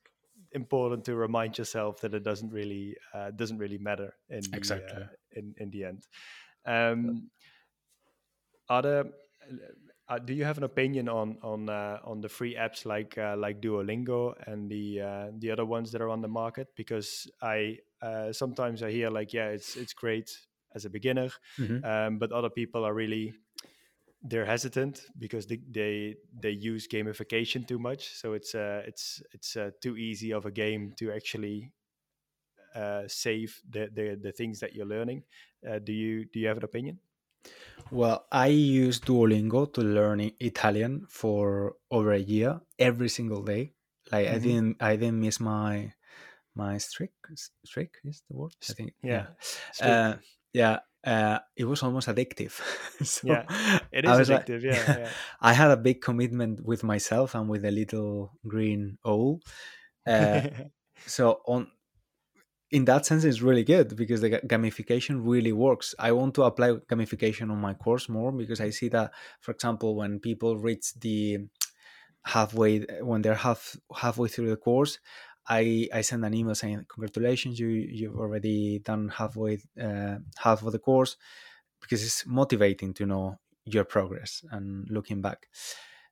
[0.52, 5.02] important to remind yourself that it doesn't really uh, doesn't really matter in the, exactly
[5.02, 6.06] uh, in in the end.
[6.64, 7.30] Um,
[8.68, 9.04] are there,
[10.08, 13.36] uh, do you have an opinion on on uh, on the free apps like uh,
[13.36, 16.68] like Duolingo and the uh, the other ones that are on the market?
[16.76, 17.78] Because I
[18.32, 20.30] sometimes I hear like yeah, it's it's great
[20.74, 21.84] as a beginner, mm-hmm.
[21.84, 23.34] um, but other people are really
[24.22, 28.14] they're hesitant because they, they they use gamification too much.
[28.14, 31.72] So it's uh, it's it's uh, too easy of a game to actually
[32.74, 35.22] uh, save the, the the things that you're learning.
[35.68, 36.98] Uh, do you do you have an opinion?
[37.90, 43.72] Well, I use Duolingo to learn Italian for over a year, every single day.
[44.10, 44.34] Like mm-hmm.
[44.34, 45.92] I didn't I didn't miss my
[46.54, 47.12] my streak.
[47.64, 48.52] Streak is the word.
[48.68, 48.94] I think.
[49.02, 49.26] Yeah.
[49.80, 49.86] Yeah.
[49.86, 50.16] Uh,
[50.52, 52.60] yeah uh, it was almost addictive.
[53.04, 53.44] so yeah,
[53.92, 54.64] it is addictive.
[54.64, 58.98] Like, yeah, yeah, I had a big commitment with myself and with the little green
[59.06, 59.40] owl.
[60.06, 60.42] Uh,
[61.06, 61.68] so on,
[62.70, 65.94] in that sense, it's really good because the gamification really works.
[65.98, 69.96] I want to apply gamification on my course more because I see that, for example,
[69.96, 71.38] when people reach the
[72.24, 74.98] halfway, when they're half halfway through the course,
[75.48, 80.72] I I send an email saying congratulations, you you've already done halfway uh, half of
[80.72, 81.16] the course,
[81.80, 85.48] because it's motivating to know your progress and looking back.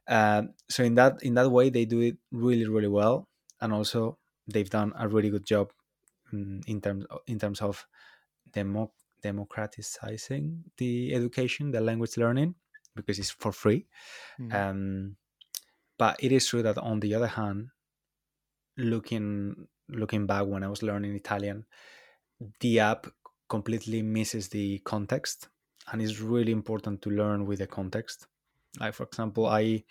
[0.09, 3.29] Uh, so in that in that way, they do it really really well,
[3.61, 5.73] and also they've done a really good job
[6.33, 7.87] in, in terms in terms of
[8.53, 12.55] demo, democratizing the education, the language learning,
[12.95, 13.87] because it's for free.
[14.41, 14.55] Mm.
[14.55, 15.17] Um,
[15.99, 17.71] but it is true that on the other hand,
[18.77, 21.67] looking looking back when I was learning Italian,
[22.61, 23.07] the app
[23.49, 25.49] completely misses the context,
[25.93, 28.27] and it's really important to learn with the context.
[28.81, 29.85] Like for example, I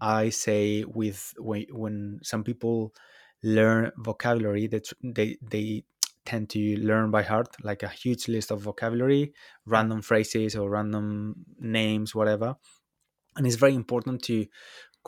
[0.00, 2.94] I say with when, when some people
[3.42, 5.84] learn vocabulary that they they
[6.24, 9.32] tend to learn by heart like a huge list of vocabulary
[9.64, 12.56] random phrases or random names whatever
[13.36, 14.46] and it's very important to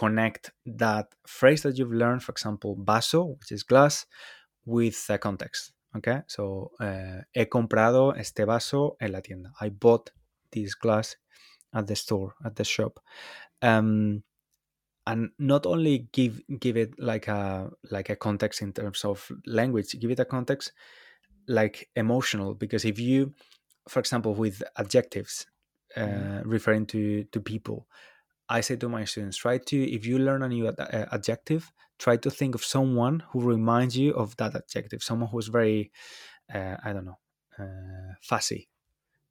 [0.03, 4.07] connect that phrase that you've learned for example vaso which is glass
[4.65, 6.23] with the context okay?
[6.27, 9.53] So uh, he comprado este vaso en la tienda.
[9.61, 10.11] I bought
[10.51, 11.17] this glass
[11.73, 13.01] at the store at the shop.
[13.63, 14.23] Um,
[15.07, 19.99] and not only give give it like a like a context in terms of language
[19.99, 20.73] give it a context
[21.49, 23.33] like emotional because if you
[23.89, 25.47] for example with adjectives
[25.97, 26.43] uh, mm.
[26.45, 27.89] referring to to people
[28.51, 31.73] i say to my students try to if you learn a new ad- uh, adjective
[31.99, 35.91] try to think of someone who reminds you of that adjective someone who's very
[36.55, 37.19] uh, i don't know
[37.59, 38.69] uh, fussy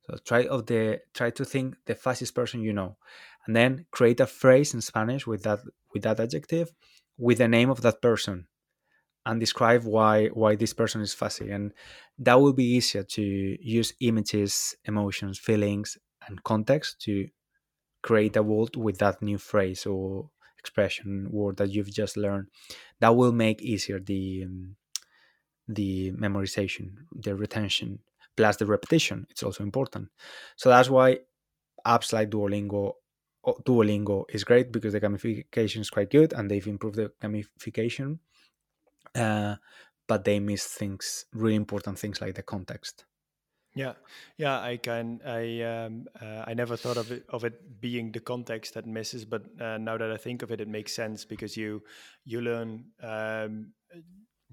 [0.09, 2.97] so try of the try to think the fastest person you know,
[3.45, 5.59] and then create a phrase in Spanish with that
[5.93, 6.71] with that adjective,
[7.17, 8.47] with the name of that person,
[9.25, 11.51] and describe why why this person is fussy.
[11.51, 11.73] And
[12.19, 15.97] that will be easier to use images, emotions, feelings,
[16.27, 17.27] and context to
[18.01, 22.47] create a world with that new phrase or expression word that you've just learned.
[22.99, 24.75] That will make easier the um,
[25.67, 27.99] the memorization, the retention
[28.37, 30.07] plus the repetition it's also important
[30.55, 31.19] so that's why
[31.87, 32.93] apps like duolingo
[33.65, 38.19] duolingo is great because the gamification is quite good and they've improved the gamification
[39.15, 39.55] uh,
[40.07, 43.05] but they miss things really important things like the context
[43.75, 43.93] yeah,
[44.37, 45.21] yeah, I can.
[45.25, 49.25] I um, uh, I never thought of it of it being the context that misses,
[49.25, 51.83] but uh, now that I think of it, it makes sense because you
[52.25, 53.73] you learn um,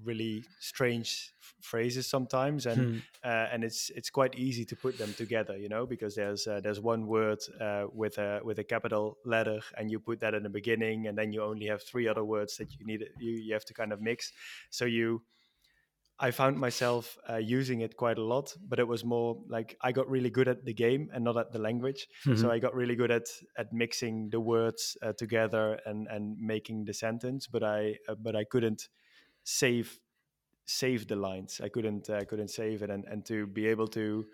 [0.03, 2.97] really strange phrases sometimes and hmm.
[3.23, 6.59] uh, and it's it's quite easy to put them together you know because there's uh,
[6.61, 10.43] there's one word uh, with a with a capital letter and you put that in
[10.43, 13.53] the beginning and then you only have three other words that you need you, you
[13.53, 14.31] have to kind of mix
[14.69, 15.21] so you
[16.19, 19.91] I found myself uh, using it quite a lot, but it was more like I
[19.91, 22.07] got really good at the game and not at the language.
[22.25, 22.41] Mm-hmm.
[22.41, 26.85] So I got really good at at mixing the words uh, together and and making
[26.85, 28.89] the sentence, but I uh, but I couldn't
[29.43, 29.99] save
[30.65, 31.61] save the lines.
[31.63, 34.25] I couldn't I uh, couldn't save it, and and to be able to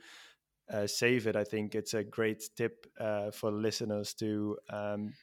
[0.71, 4.57] uh, save it, I think it's a great tip uh, for listeners to.
[4.69, 5.13] Um,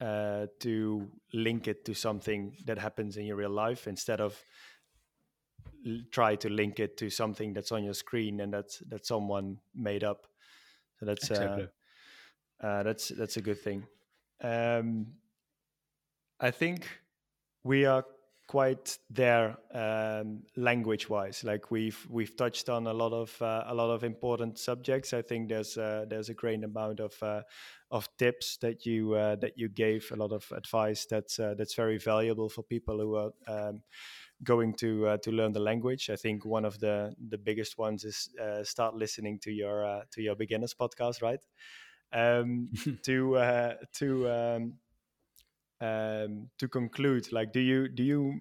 [0.00, 4.36] uh, to link it to something that happens in your real life instead of
[6.10, 10.04] try to link it to something that's on your screen and that's that someone made
[10.04, 10.26] up.
[10.98, 11.68] So that's uh, exactly.
[12.62, 13.86] uh, that's that's a good thing.
[14.42, 15.06] Um,
[16.40, 16.86] I think
[17.62, 18.04] we are
[18.46, 23.74] quite there um, language wise like we've we've touched on a lot of uh, a
[23.74, 25.12] lot of important subjects.
[25.12, 27.42] I think there's uh, there's a great amount of uh,
[27.90, 31.74] of tips that you uh, that you gave a lot of advice that's uh, that's
[31.74, 33.82] very valuable for people who are um,
[34.42, 36.10] going to uh, to learn the language.
[36.10, 38.28] I think one of the the biggest ones is
[38.62, 41.40] start listening to your to your beginners podcast right?
[42.12, 42.70] Um,
[43.04, 44.74] to to
[45.84, 48.40] um, to conclude, like, do you do you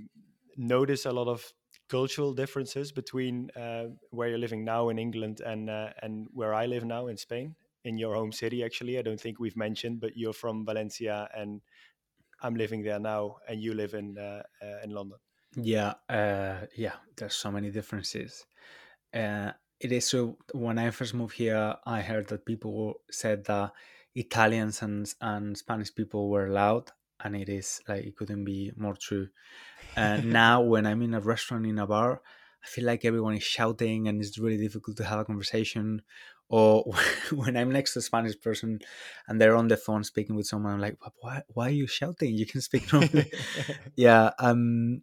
[0.57, 1.51] notice a lot of
[1.89, 6.65] cultural differences between uh, where you're living now in England and uh, and where I
[6.67, 8.63] live now in Spain, in your home city?
[8.63, 11.61] Actually, I don't think we've mentioned, but you're from Valencia, and
[12.41, 15.19] I'm living there now, and you live in uh, uh in London.
[15.55, 16.95] Yeah, uh, yeah.
[17.17, 18.45] There's so many differences.
[19.13, 20.37] Uh, it is so.
[20.53, 23.73] When I first moved here, I heard that people said that
[24.15, 26.91] Italians and and Spanish people were loud
[27.23, 29.29] and it is like it couldn't be more true.
[29.95, 32.21] And now when I'm in a restaurant in a bar,
[32.63, 36.01] I feel like everyone is shouting and it's really difficult to have a conversation.
[36.49, 36.93] Or
[37.31, 38.79] when I'm next to a Spanish person
[39.27, 42.35] and they're on the phone speaking with someone, I'm like, why, why are you shouting?
[42.35, 43.31] You can speak normally.
[43.95, 44.31] yeah.
[44.39, 45.01] Um,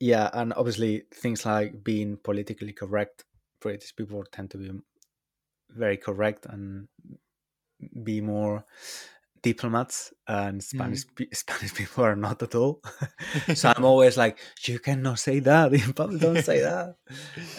[0.00, 0.30] yeah.
[0.32, 3.24] And obviously things like being politically correct,
[3.60, 4.70] British people tend to be
[5.70, 6.88] very correct and
[8.02, 8.64] be more
[9.42, 11.26] diplomats and Spanish mm.
[11.34, 12.80] Spanish people are not at all.
[13.54, 16.20] so I'm always like, you cannot say that in public.
[16.20, 16.96] Don't say that.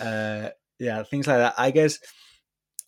[0.02, 0.50] Uh,
[0.80, 1.56] yeah, things like that.
[1.58, 2.00] I guess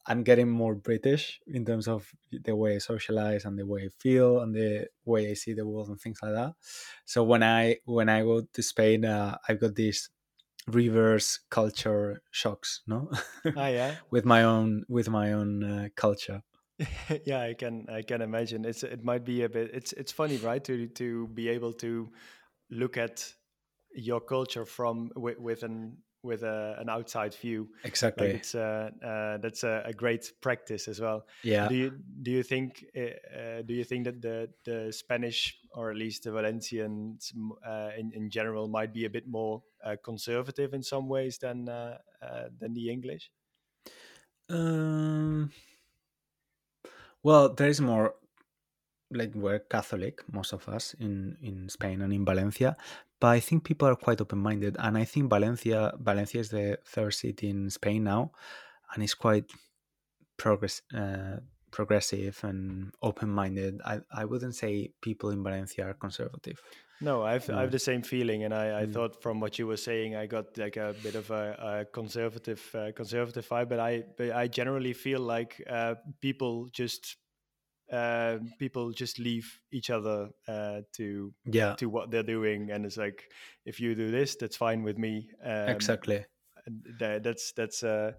[0.07, 3.89] I'm getting more British in terms of the way I socialize and the way I
[3.99, 6.53] feel and the way I see the world and things like that.
[7.05, 10.09] So when I when I go to Spain, uh, I've got these
[10.67, 13.09] reverse culture shocks, no?
[13.57, 13.95] Ah, yeah.
[14.09, 16.41] with my own with my own uh, culture.
[17.25, 18.65] yeah, I can I can imagine.
[18.65, 19.71] It's it might be a bit.
[19.73, 20.63] It's it's funny, right?
[20.63, 22.09] To to be able to
[22.69, 23.33] look at
[23.93, 27.69] your culture from with, with an with a, an outside view.
[27.83, 28.27] Exactly.
[28.27, 31.25] Like it's uh, uh, that's a, a, great practice as well.
[31.43, 31.67] Yeah.
[31.67, 33.01] Do you do you think uh,
[33.37, 37.33] uh do you think that the the Spanish or at least the Valencians
[37.67, 41.65] uh, in in general might be a bit more uh, conservative in some ways than
[41.65, 43.31] than the English?
[44.49, 45.51] Um.
[47.23, 48.15] Well, there is more
[49.11, 52.75] like we're Catholic, most of us in in Spain and in Valencia,
[53.19, 56.79] but I think people are quite open minded, and I think Valencia Valencia is the
[56.85, 58.31] third city in Spain now,
[58.93, 59.51] and it's quite
[60.37, 61.37] progress uh,
[61.71, 63.81] progressive and open minded.
[63.85, 66.61] I I wouldn't say people in Valencia are conservative.
[67.01, 67.57] No, I've no.
[67.57, 68.93] I have the same feeling, and I, I mm.
[68.93, 72.63] thought from what you were saying, I got like a bit of a, a conservative
[72.75, 73.69] uh, conservative vibe.
[73.69, 77.17] But I but I generally feel like uh, people just
[77.91, 82.97] uh, people just leave each other uh, to yeah to what they're doing, and it's
[82.97, 83.23] like
[83.65, 85.29] if you do this, that's fine with me.
[85.43, 86.25] Um, exactly.
[86.99, 88.11] That, that's that's uh,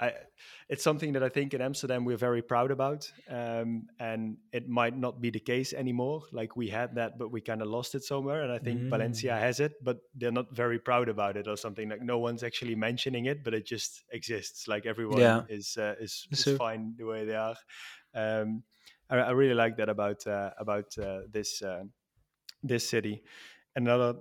[0.00, 0.12] I,
[0.68, 4.96] it's something that I think in Amsterdam we're very proud about, um, and it might
[4.96, 6.22] not be the case anymore.
[6.32, 8.42] Like we had that, but we kind of lost it somewhere.
[8.42, 8.90] And I think mm.
[8.90, 11.88] Valencia has it, but they're not very proud about it or something.
[11.88, 14.66] Like no one's actually mentioning it, but it just exists.
[14.66, 15.42] Like everyone yeah.
[15.48, 17.56] is uh, is, is fine the way they are.
[18.14, 18.64] Um,
[19.08, 21.84] I, I, really like that about uh, about uh, this uh,
[22.62, 23.22] this city.
[23.76, 24.16] Another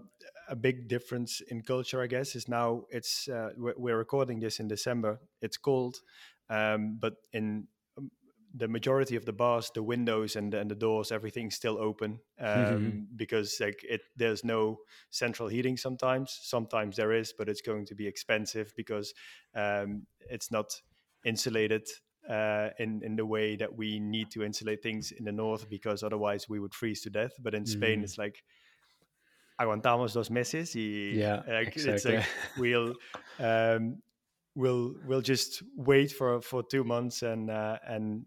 [0.51, 4.67] a big difference in culture, I guess, is now it's uh, we're recording this in
[4.67, 5.19] December.
[5.41, 6.01] It's cold,
[6.49, 8.11] um, but in um,
[8.53, 13.07] the majority of the bars, the windows and, and the doors, everything's still open um,
[13.15, 14.79] because like it, there's no
[15.09, 15.77] central heating.
[15.77, 19.13] Sometimes, sometimes there is, but it's going to be expensive because
[19.55, 20.81] um, it's not
[21.23, 21.87] insulated
[22.29, 26.03] uh, in in the way that we need to insulate things in the north because
[26.03, 27.31] otherwise we would freeze to death.
[27.39, 28.03] But in Spain, mm.
[28.03, 28.43] it's like
[30.13, 31.93] dos meses y yeah, like, exactly.
[31.93, 32.25] it's like
[32.57, 32.93] we'll
[33.39, 34.01] um,
[34.55, 38.25] we'll we'll just wait for for two months and uh, and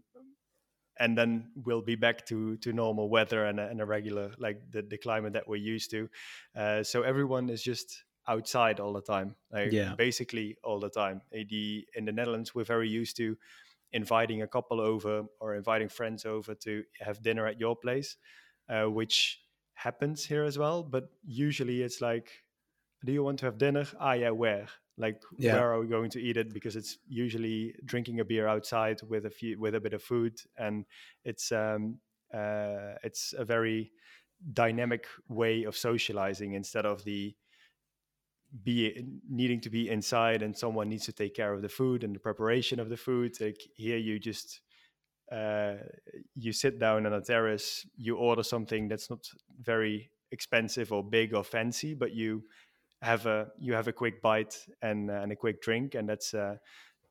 [0.98, 4.60] and then we'll be back to to normal weather and a, and a regular like
[4.70, 6.08] the, the climate that we're used to.
[6.56, 9.94] Uh, so everyone is just outside all the time, like yeah.
[9.96, 11.20] basically all the time.
[11.32, 13.36] The in the Netherlands, we're very used to
[13.92, 18.16] inviting a couple over or inviting friends over to have dinner at your place,
[18.68, 19.40] uh, which
[19.74, 20.82] happens here as well.
[20.82, 22.30] But usually it's like,
[23.04, 23.86] do you want to have dinner?
[24.00, 24.66] Ah, yeah, where?
[24.96, 25.54] Like, yeah.
[25.54, 26.54] where are we going to eat it?
[26.54, 30.40] Because it's usually drinking a beer outside with a few with a bit of food,
[30.56, 30.84] and
[31.24, 31.98] it's um,
[32.32, 33.92] uh, it's a very
[34.52, 37.34] dynamic way of socializing instead of the
[38.62, 42.14] be needing to be inside and someone needs to take care of the food and
[42.14, 44.60] the preparation of the food like here you just
[45.32, 45.74] uh,
[46.34, 49.26] you sit down on a terrace you order something that's not
[49.60, 52.42] very expensive or big or fancy but you
[53.02, 56.56] have a you have a quick bite and, and a quick drink and that's uh,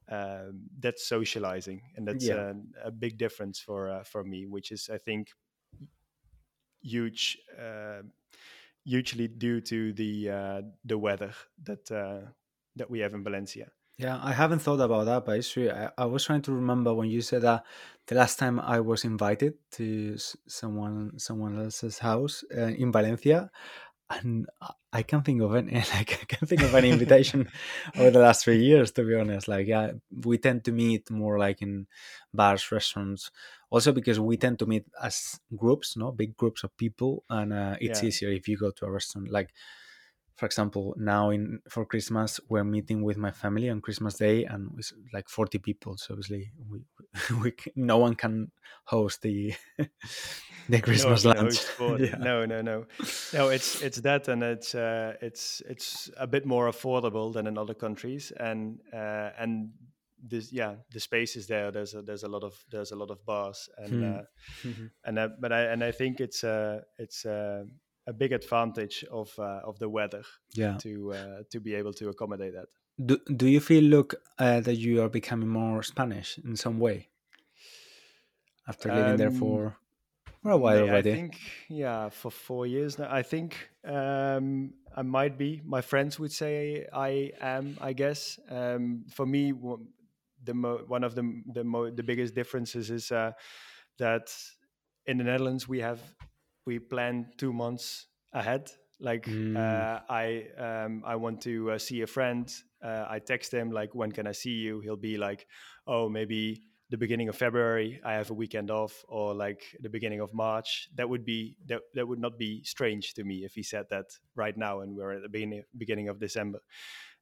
[0.09, 0.45] uh
[0.79, 2.51] that's socializing and that's yeah.
[2.83, 5.29] a, a, big difference for uh, for me which is i think
[6.81, 8.01] huge uh,
[8.85, 11.33] hugely due to the uh, the weather
[11.63, 12.27] that uh,
[12.75, 13.71] that we have in Valencia.
[13.97, 15.69] Yeah, I haven't thought about that, but it's true.
[15.69, 17.63] I, I, was trying to remember when you said that
[18.07, 20.17] the last time I was invited to
[20.47, 23.51] someone someone else's house uh, in Valencia,
[24.09, 24.47] and
[24.91, 27.49] I can't think of any like I can't think of any invitation
[27.95, 28.91] over the last three years.
[28.93, 29.91] To be honest, like yeah,
[30.25, 31.87] we tend to meet more like in
[32.33, 33.29] bars, restaurants.
[33.69, 37.75] Also because we tend to meet as groups, no big groups of people, and uh,
[37.79, 38.07] it's yeah.
[38.07, 39.31] easier if you go to a restaurant.
[39.31, 39.53] Like
[40.35, 44.71] for example, now in for Christmas we're meeting with my family on Christmas Day, and
[44.77, 45.97] it's like forty people.
[45.97, 46.79] So obviously, we,
[47.41, 48.51] we no one can
[48.85, 49.53] host the
[50.69, 51.59] the Christmas no, lunch.
[51.99, 52.15] yeah.
[52.17, 52.85] No, no, no,
[53.33, 53.49] no.
[53.49, 57.75] It's it's that, and it's uh, it's it's a bit more affordable than in other
[57.75, 59.69] countries, and uh, and
[60.25, 63.11] this yeah the space is there there's a there's a lot of there's a lot
[63.11, 64.03] of bars and hmm.
[64.03, 64.21] uh,
[64.63, 64.85] mm-hmm.
[65.03, 67.63] and uh, but i and i think it's uh it's uh,
[68.07, 70.23] a big advantage of uh, of the weather
[70.53, 72.67] yeah to uh, to be able to accommodate that
[73.03, 77.09] do, do you feel look uh, that you are becoming more spanish in some way
[78.67, 79.77] after living um, there for
[80.43, 81.11] for a while already.
[81.11, 81.39] I think,
[81.69, 83.07] yeah, for four years now.
[83.09, 85.61] I think um, I might be.
[85.65, 87.77] My friends would say I am.
[87.81, 88.39] I guess.
[88.49, 89.53] Um, for me,
[90.43, 93.31] the mo- one of the the mo- the biggest differences is uh,
[93.99, 94.33] that
[95.05, 96.01] in the Netherlands we have
[96.65, 98.71] we plan two months ahead.
[98.99, 99.57] Like Mm.
[99.57, 102.49] uh, I um, I want to uh, see a friend.
[102.81, 104.79] Uh, I text him like, when can I see you?
[104.81, 105.47] He'll be like,
[105.87, 107.99] oh, maybe the beginning of February.
[108.05, 110.89] I have a weekend off, or like the beginning of March.
[110.95, 114.05] That would be that that would not be strange to me if he said that
[114.35, 116.59] right now, and we're at the beginning beginning of December.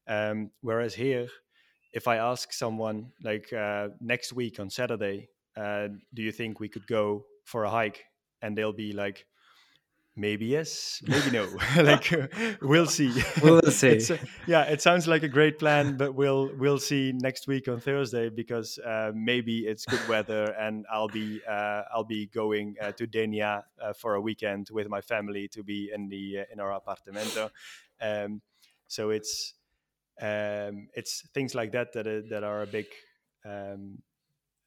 [0.07, 1.27] Um, whereas here,
[1.93, 6.69] if I ask someone like uh, next week on Saturday, uh, do you think we
[6.69, 8.03] could go for a hike?
[8.41, 9.25] And they'll be like,
[10.16, 11.47] maybe yes, maybe no.
[11.82, 12.12] like
[12.62, 13.12] we'll see.
[13.43, 13.89] We will see.
[13.89, 17.68] It's, uh, yeah, it sounds like a great plan, but we'll we'll see next week
[17.68, 22.76] on Thursday because uh, maybe it's good weather and I'll be uh, I'll be going
[22.82, 26.43] uh, to Denia uh, for a weekend with my family to be in the uh,
[26.51, 27.49] in our apartamento.
[28.01, 28.41] Um,
[28.88, 29.53] so it's
[30.22, 32.88] um, it's things like that that are, that are a big
[33.45, 33.99] um,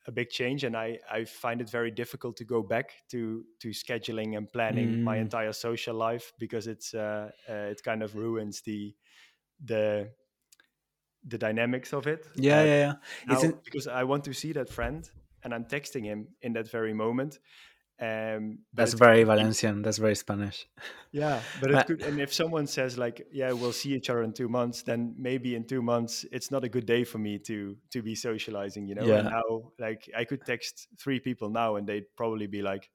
[0.06, 3.68] a big change, and I I find it very difficult to go back to to
[3.70, 5.26] scheduling and planning my Mm.
[5.26, 8.94] entire social life because it's uh, uh, it kind of ruins the
[9.64, 10.12] the
[11.24, 12.26] the dynamics of it.
[12.34, 12.92] Yeah, Uh, yeah, yeah.
[13.28, 15.08] It's now, because I want to see that friend,
[15.42, 17.38] and I'm texting him in that very moment.
[18.00, 19.82] Um, that's very good- Valencian.
[19.82, 20.66] That's very Spanish.
[21.12, 22.02] yeah, but it's good.
[22.02, 25.54] And if someone says like, "Yeah, we'll see each other in two months," then maybe
[25.54, 28.88] in two months it's not a good day for me to to be socializing.
[28.88, 29.04] You know.
[29.06, 29.18] Yeah.
[29.20, 32.90] And now, like, I could text three people now, and they'd probably be like,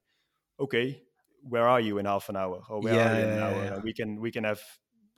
[0.60, 1.02] "Okay,
[1.44, 2.62] where are you in half an hour?
[2.70, 3.64] Or where Yeah, are you in an hour?
[3.64, 3.80] yeah.
[3.82, 4.62] We can we can have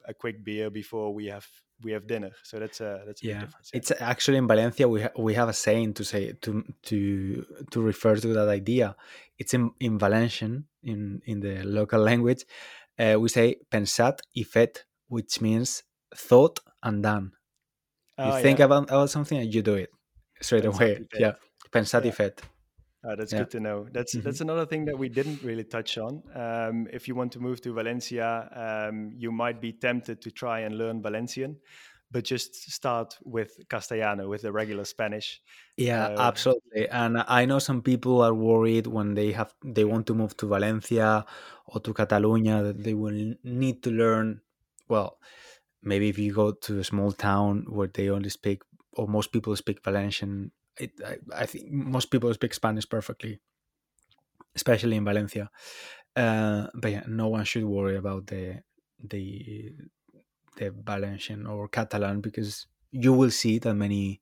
[0.05, 1.47] a quick beer before we have
[1.83, 3.69] we have dinner." So that's a that's a big Yeah, difference.
[3.73, 3.77] yeah.
[3.79, 4.87] it's actually in Valencia.
[4.87, 8.95] We ha- we have a saying to say to to to refer to that idea.
[9.37, 12.45] It's in in Valencian in in the local language.
[12.99, 15.83] Uh, we say pensat y fet, which means
[16.15, 17.31] thought and done.
[18.17, 19.89] You Ah, think about, about something and you do it
[20.41, 21.07] straight Pensat away.
[21.17, 21.33] Yeah,
[21.71, 22.41] pensat y fet.
[23.03, 23.45] Ah, that's Yeah.
[23.45, 23.87] good to know.
[23.91, 24.21] That's Mhm.
[24.23, 26.21] that's another thing that we didn't really touch on.
[26.35, 28.47] Um, if you want to move to Valencia,
[28.89, 31.59] um, you might be tempted to try and learn Valencian,
[32.11, 35.41] but just start with Castellano, with the regular Spanish.
[35.77, 36.87] Yeah, Uh, absolutely.
[36.89, 40.47] And I know some people are worried when they have they want to move to
[40.47, 41.25] Valencia
[41.65, 44.41] or to Catalonia that they will need to learn.
[44.89, 45.19] Well,
[45.83, 49.55] maybe if you go to a small town where they only speak or most people
[49.55, 53.39] speak Valencian, it, I, I think most people speak Spanish perfectly,
[54.55, 55.49] especially in Valencia.
[56.15, 58.61] Uh, but yeah, no one should worry about the
[58.99, 59.71] the
[60.57, 64.21] the Valencian or Catalan because you will see that many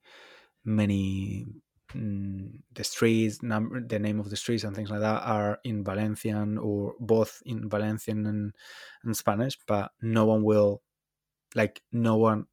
[0.63, 1.47] many
[1.93, 5.83] mm, the streets number the name of the streets and things like that are in
[5.83, 8.53] Valencian or both in Valencian and,
[9.03, 10.83] and Spanish, but no one will
[11.55, 12.45] like no one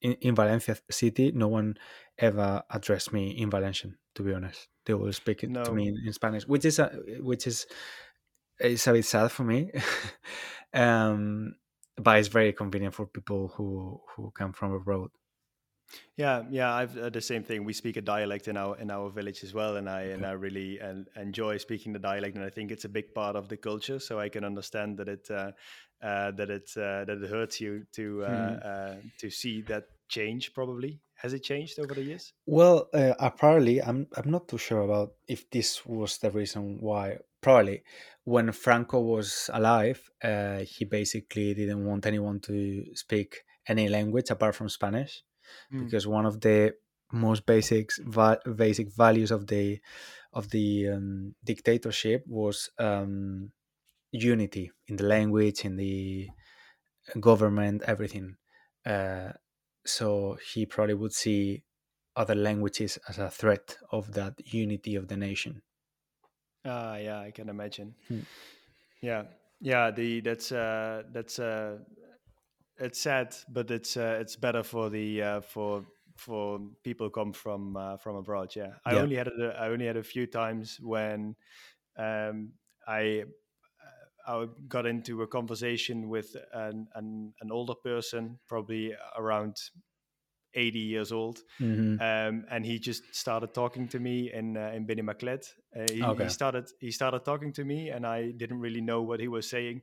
[0.00, 1.76] in, in Valencia city, no one
[2.18, 3.96] ever addressed me in Valencian.
[4.14, 6.90] To be honest, they will speak it to me in, in Spanish, which is a,
[7.20, 7.66] which is
[8.58, 9.70] it's a bit sad for me.
[10.74, 11.54] um,
[11.96, 15.10] but it's very convenient for people who who come from abroad.
[16.16, 17.64] Yeah, yeah, I've uh, the same thing.
[17.64, 20.32] We speak a dialect in our in our village as well, and I and I
[20.32, 23.56] really uh, enjoy speaking the dialect, and I think it's a big part of the
[23.56, 23.98] culture.
[23.98, 25.52] So I can understand that it uh,
[26.02, 30.54] uh, that it uh, that it hurts you to uh, to see that change.
[30.54, 32.32] Probably has it changed over the years?
[32.46, 37.18] Well, uh, apparently, I'm I'm not too sure about if this was the reason why.
[37.42, 37.84] Probably,
[38.24, 44.54] when Franco was alive, uh, he basically didn't want anyone to speak any language apart
[44.54, 45.22] from Spanish,
[45.72, 45.84] Mm.
[45.84, 46.74] because one of the
[47.12, 49.80] most basic va- basic values of the
[50.32, 53.52] of the um, dictatorship was um,
[54.12, 56.28] unity in the language, in the
[57.20, 58.36] government, everything.
[58.84, 59.32] Uh,
[59.86, 61.64] so he probably would see
[62.16, 65.62] other languages as a threat of that unity of the nation.
[66.64, 67.96] Ah, yeah, I can imagine.
[68.08, 68.22] Hmm.
[69.00, 69.24] Yeah,
[69.60, 69.90] yeah.
[69.90, 71.78] The that's uh, that's uh,
[72.78, 77.32] it's sad, but it's uh, it's better for the uh, for for people who come
[77.32, 78.54] from uh, from abroad.
[78.56, 78.98] Yeah, I Yeah.
[78.98, 79.40] only had it.
[79.40, 81.36] a- I only had a few times when
[81.96, 82.54] um,
[82.86, 83.26] I uh,
[84.26, 89.56] I got into a conversation with an, an an older person, probably around
[90.54, 92.00] eighty years old, Mhm.
[92.00, 95.46] um, and he just started talking to me in uh, in Benimaclet.
[95.74, 96.24] Uh, he, Okay.
[96.24, 99.48] he started he started talking to me, and I didn't really know what he was
[99.48, 99.82] saying.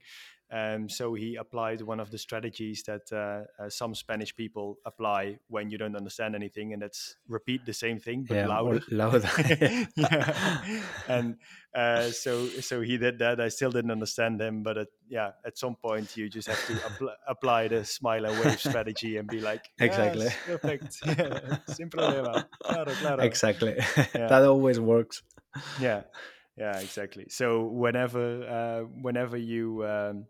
[0.54, 5.40] Um, so he applied one of the strategies that uh, uh, some Spanish people apply
[5.48, 8.80] when you don't understand anything, and that's repeat the same thing but yeah, louder.
[8.92, 9.30] louder.
[9.96, 10.84] yeah.
[11.08, 11.38] and
[11.74, 13.42] uh, so so he did that.
[13.42, 16.74] I still didn't understand him, but at, yeah, at some point you just have to
[16.74, 20.94] apl- apply the smile and wave strategy and be like, exactly, yes, perfect,
[21.76, 23.24] sin problema, claro, claro.
[23.24, 24.28] Exactly, yeah.
[24.28, 25.24] that always works.
[25.82, 26.04] Yeah,
[26.56, 27.26] yeah, exactly.
[27.30, 30.28] So whenever uh, whenever you um,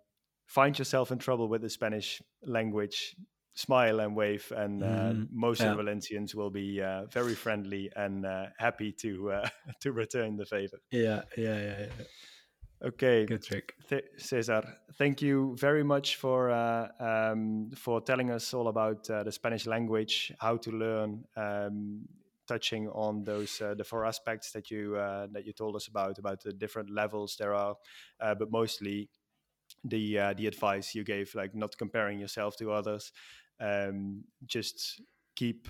[0.54, 3.16] find yourself in trouble with the Spanish language,
[3.56, 5.76] smile and wave, and uh, mm, most yeah.
[5.76, 9.49] Valencians will be uh, very friendly and uh, happy to uh,
[9.82, 10.78] to return the favor.
[10.91, 11.80] Yeah, yeah, yeah.
[11.80, 12.88] yeah.
[12.88, 14.64] Okay, good trick, Th- César.
[14.97, 19.66] Thank you very much for uh, um, for telling us all about uh, the Spanish
[19.66, 21.24] language, how to learn.
[21.36, 22.08] Um,
[22.45, 26.20] touching on those uh, the four aspects that you uh, that you told us about
[26.20, 27.76] about the different levels there are,
[28.20, 29.10] uh, but mostly
[29.84, 33.11] the uh, the advice you gave, like not comparing yourself to others,
[33.59, 35.01] um, just
[35.36, 35.67] keep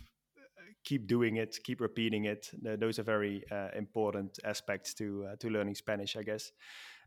[0.83, 2.51] keep doing it, keep repeating it.
[2.61, 6.51] those are very uh, important aspects to uh, to learning Spanish, I guess.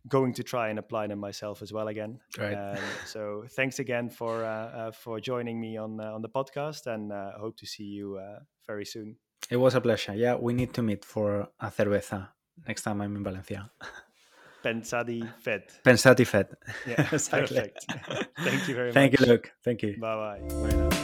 [0.09, 2.21] Going to try and apply them myself as well again.
[2.39, 2.55] Right.
[2.55, 7.67] Um, so thanks again for for joining me on on the podcast, and hope to
[7.67, 8.21] see you
[8.67, 9.17] very soon.
[9.51, 10.15] It was a pleasure.
[10.15, 12.29] Yeah, we need to meet for a cerveza
[12.67, 13.71] next time I'm in Valencia.
[14.63, 15.63] Pensati Fed.
[15.83, 16.59] Pensat y fet.
[16.87, 17.57] Yeah, exactly.
[17.57, 17.87] perfect.
[18.45, 19.21] Thank you very Thank much.
[19.21, 19.53] Thank you, Luke.
[19.63, 19.97] Thank you.
[19.99, 20.96] Bye bye.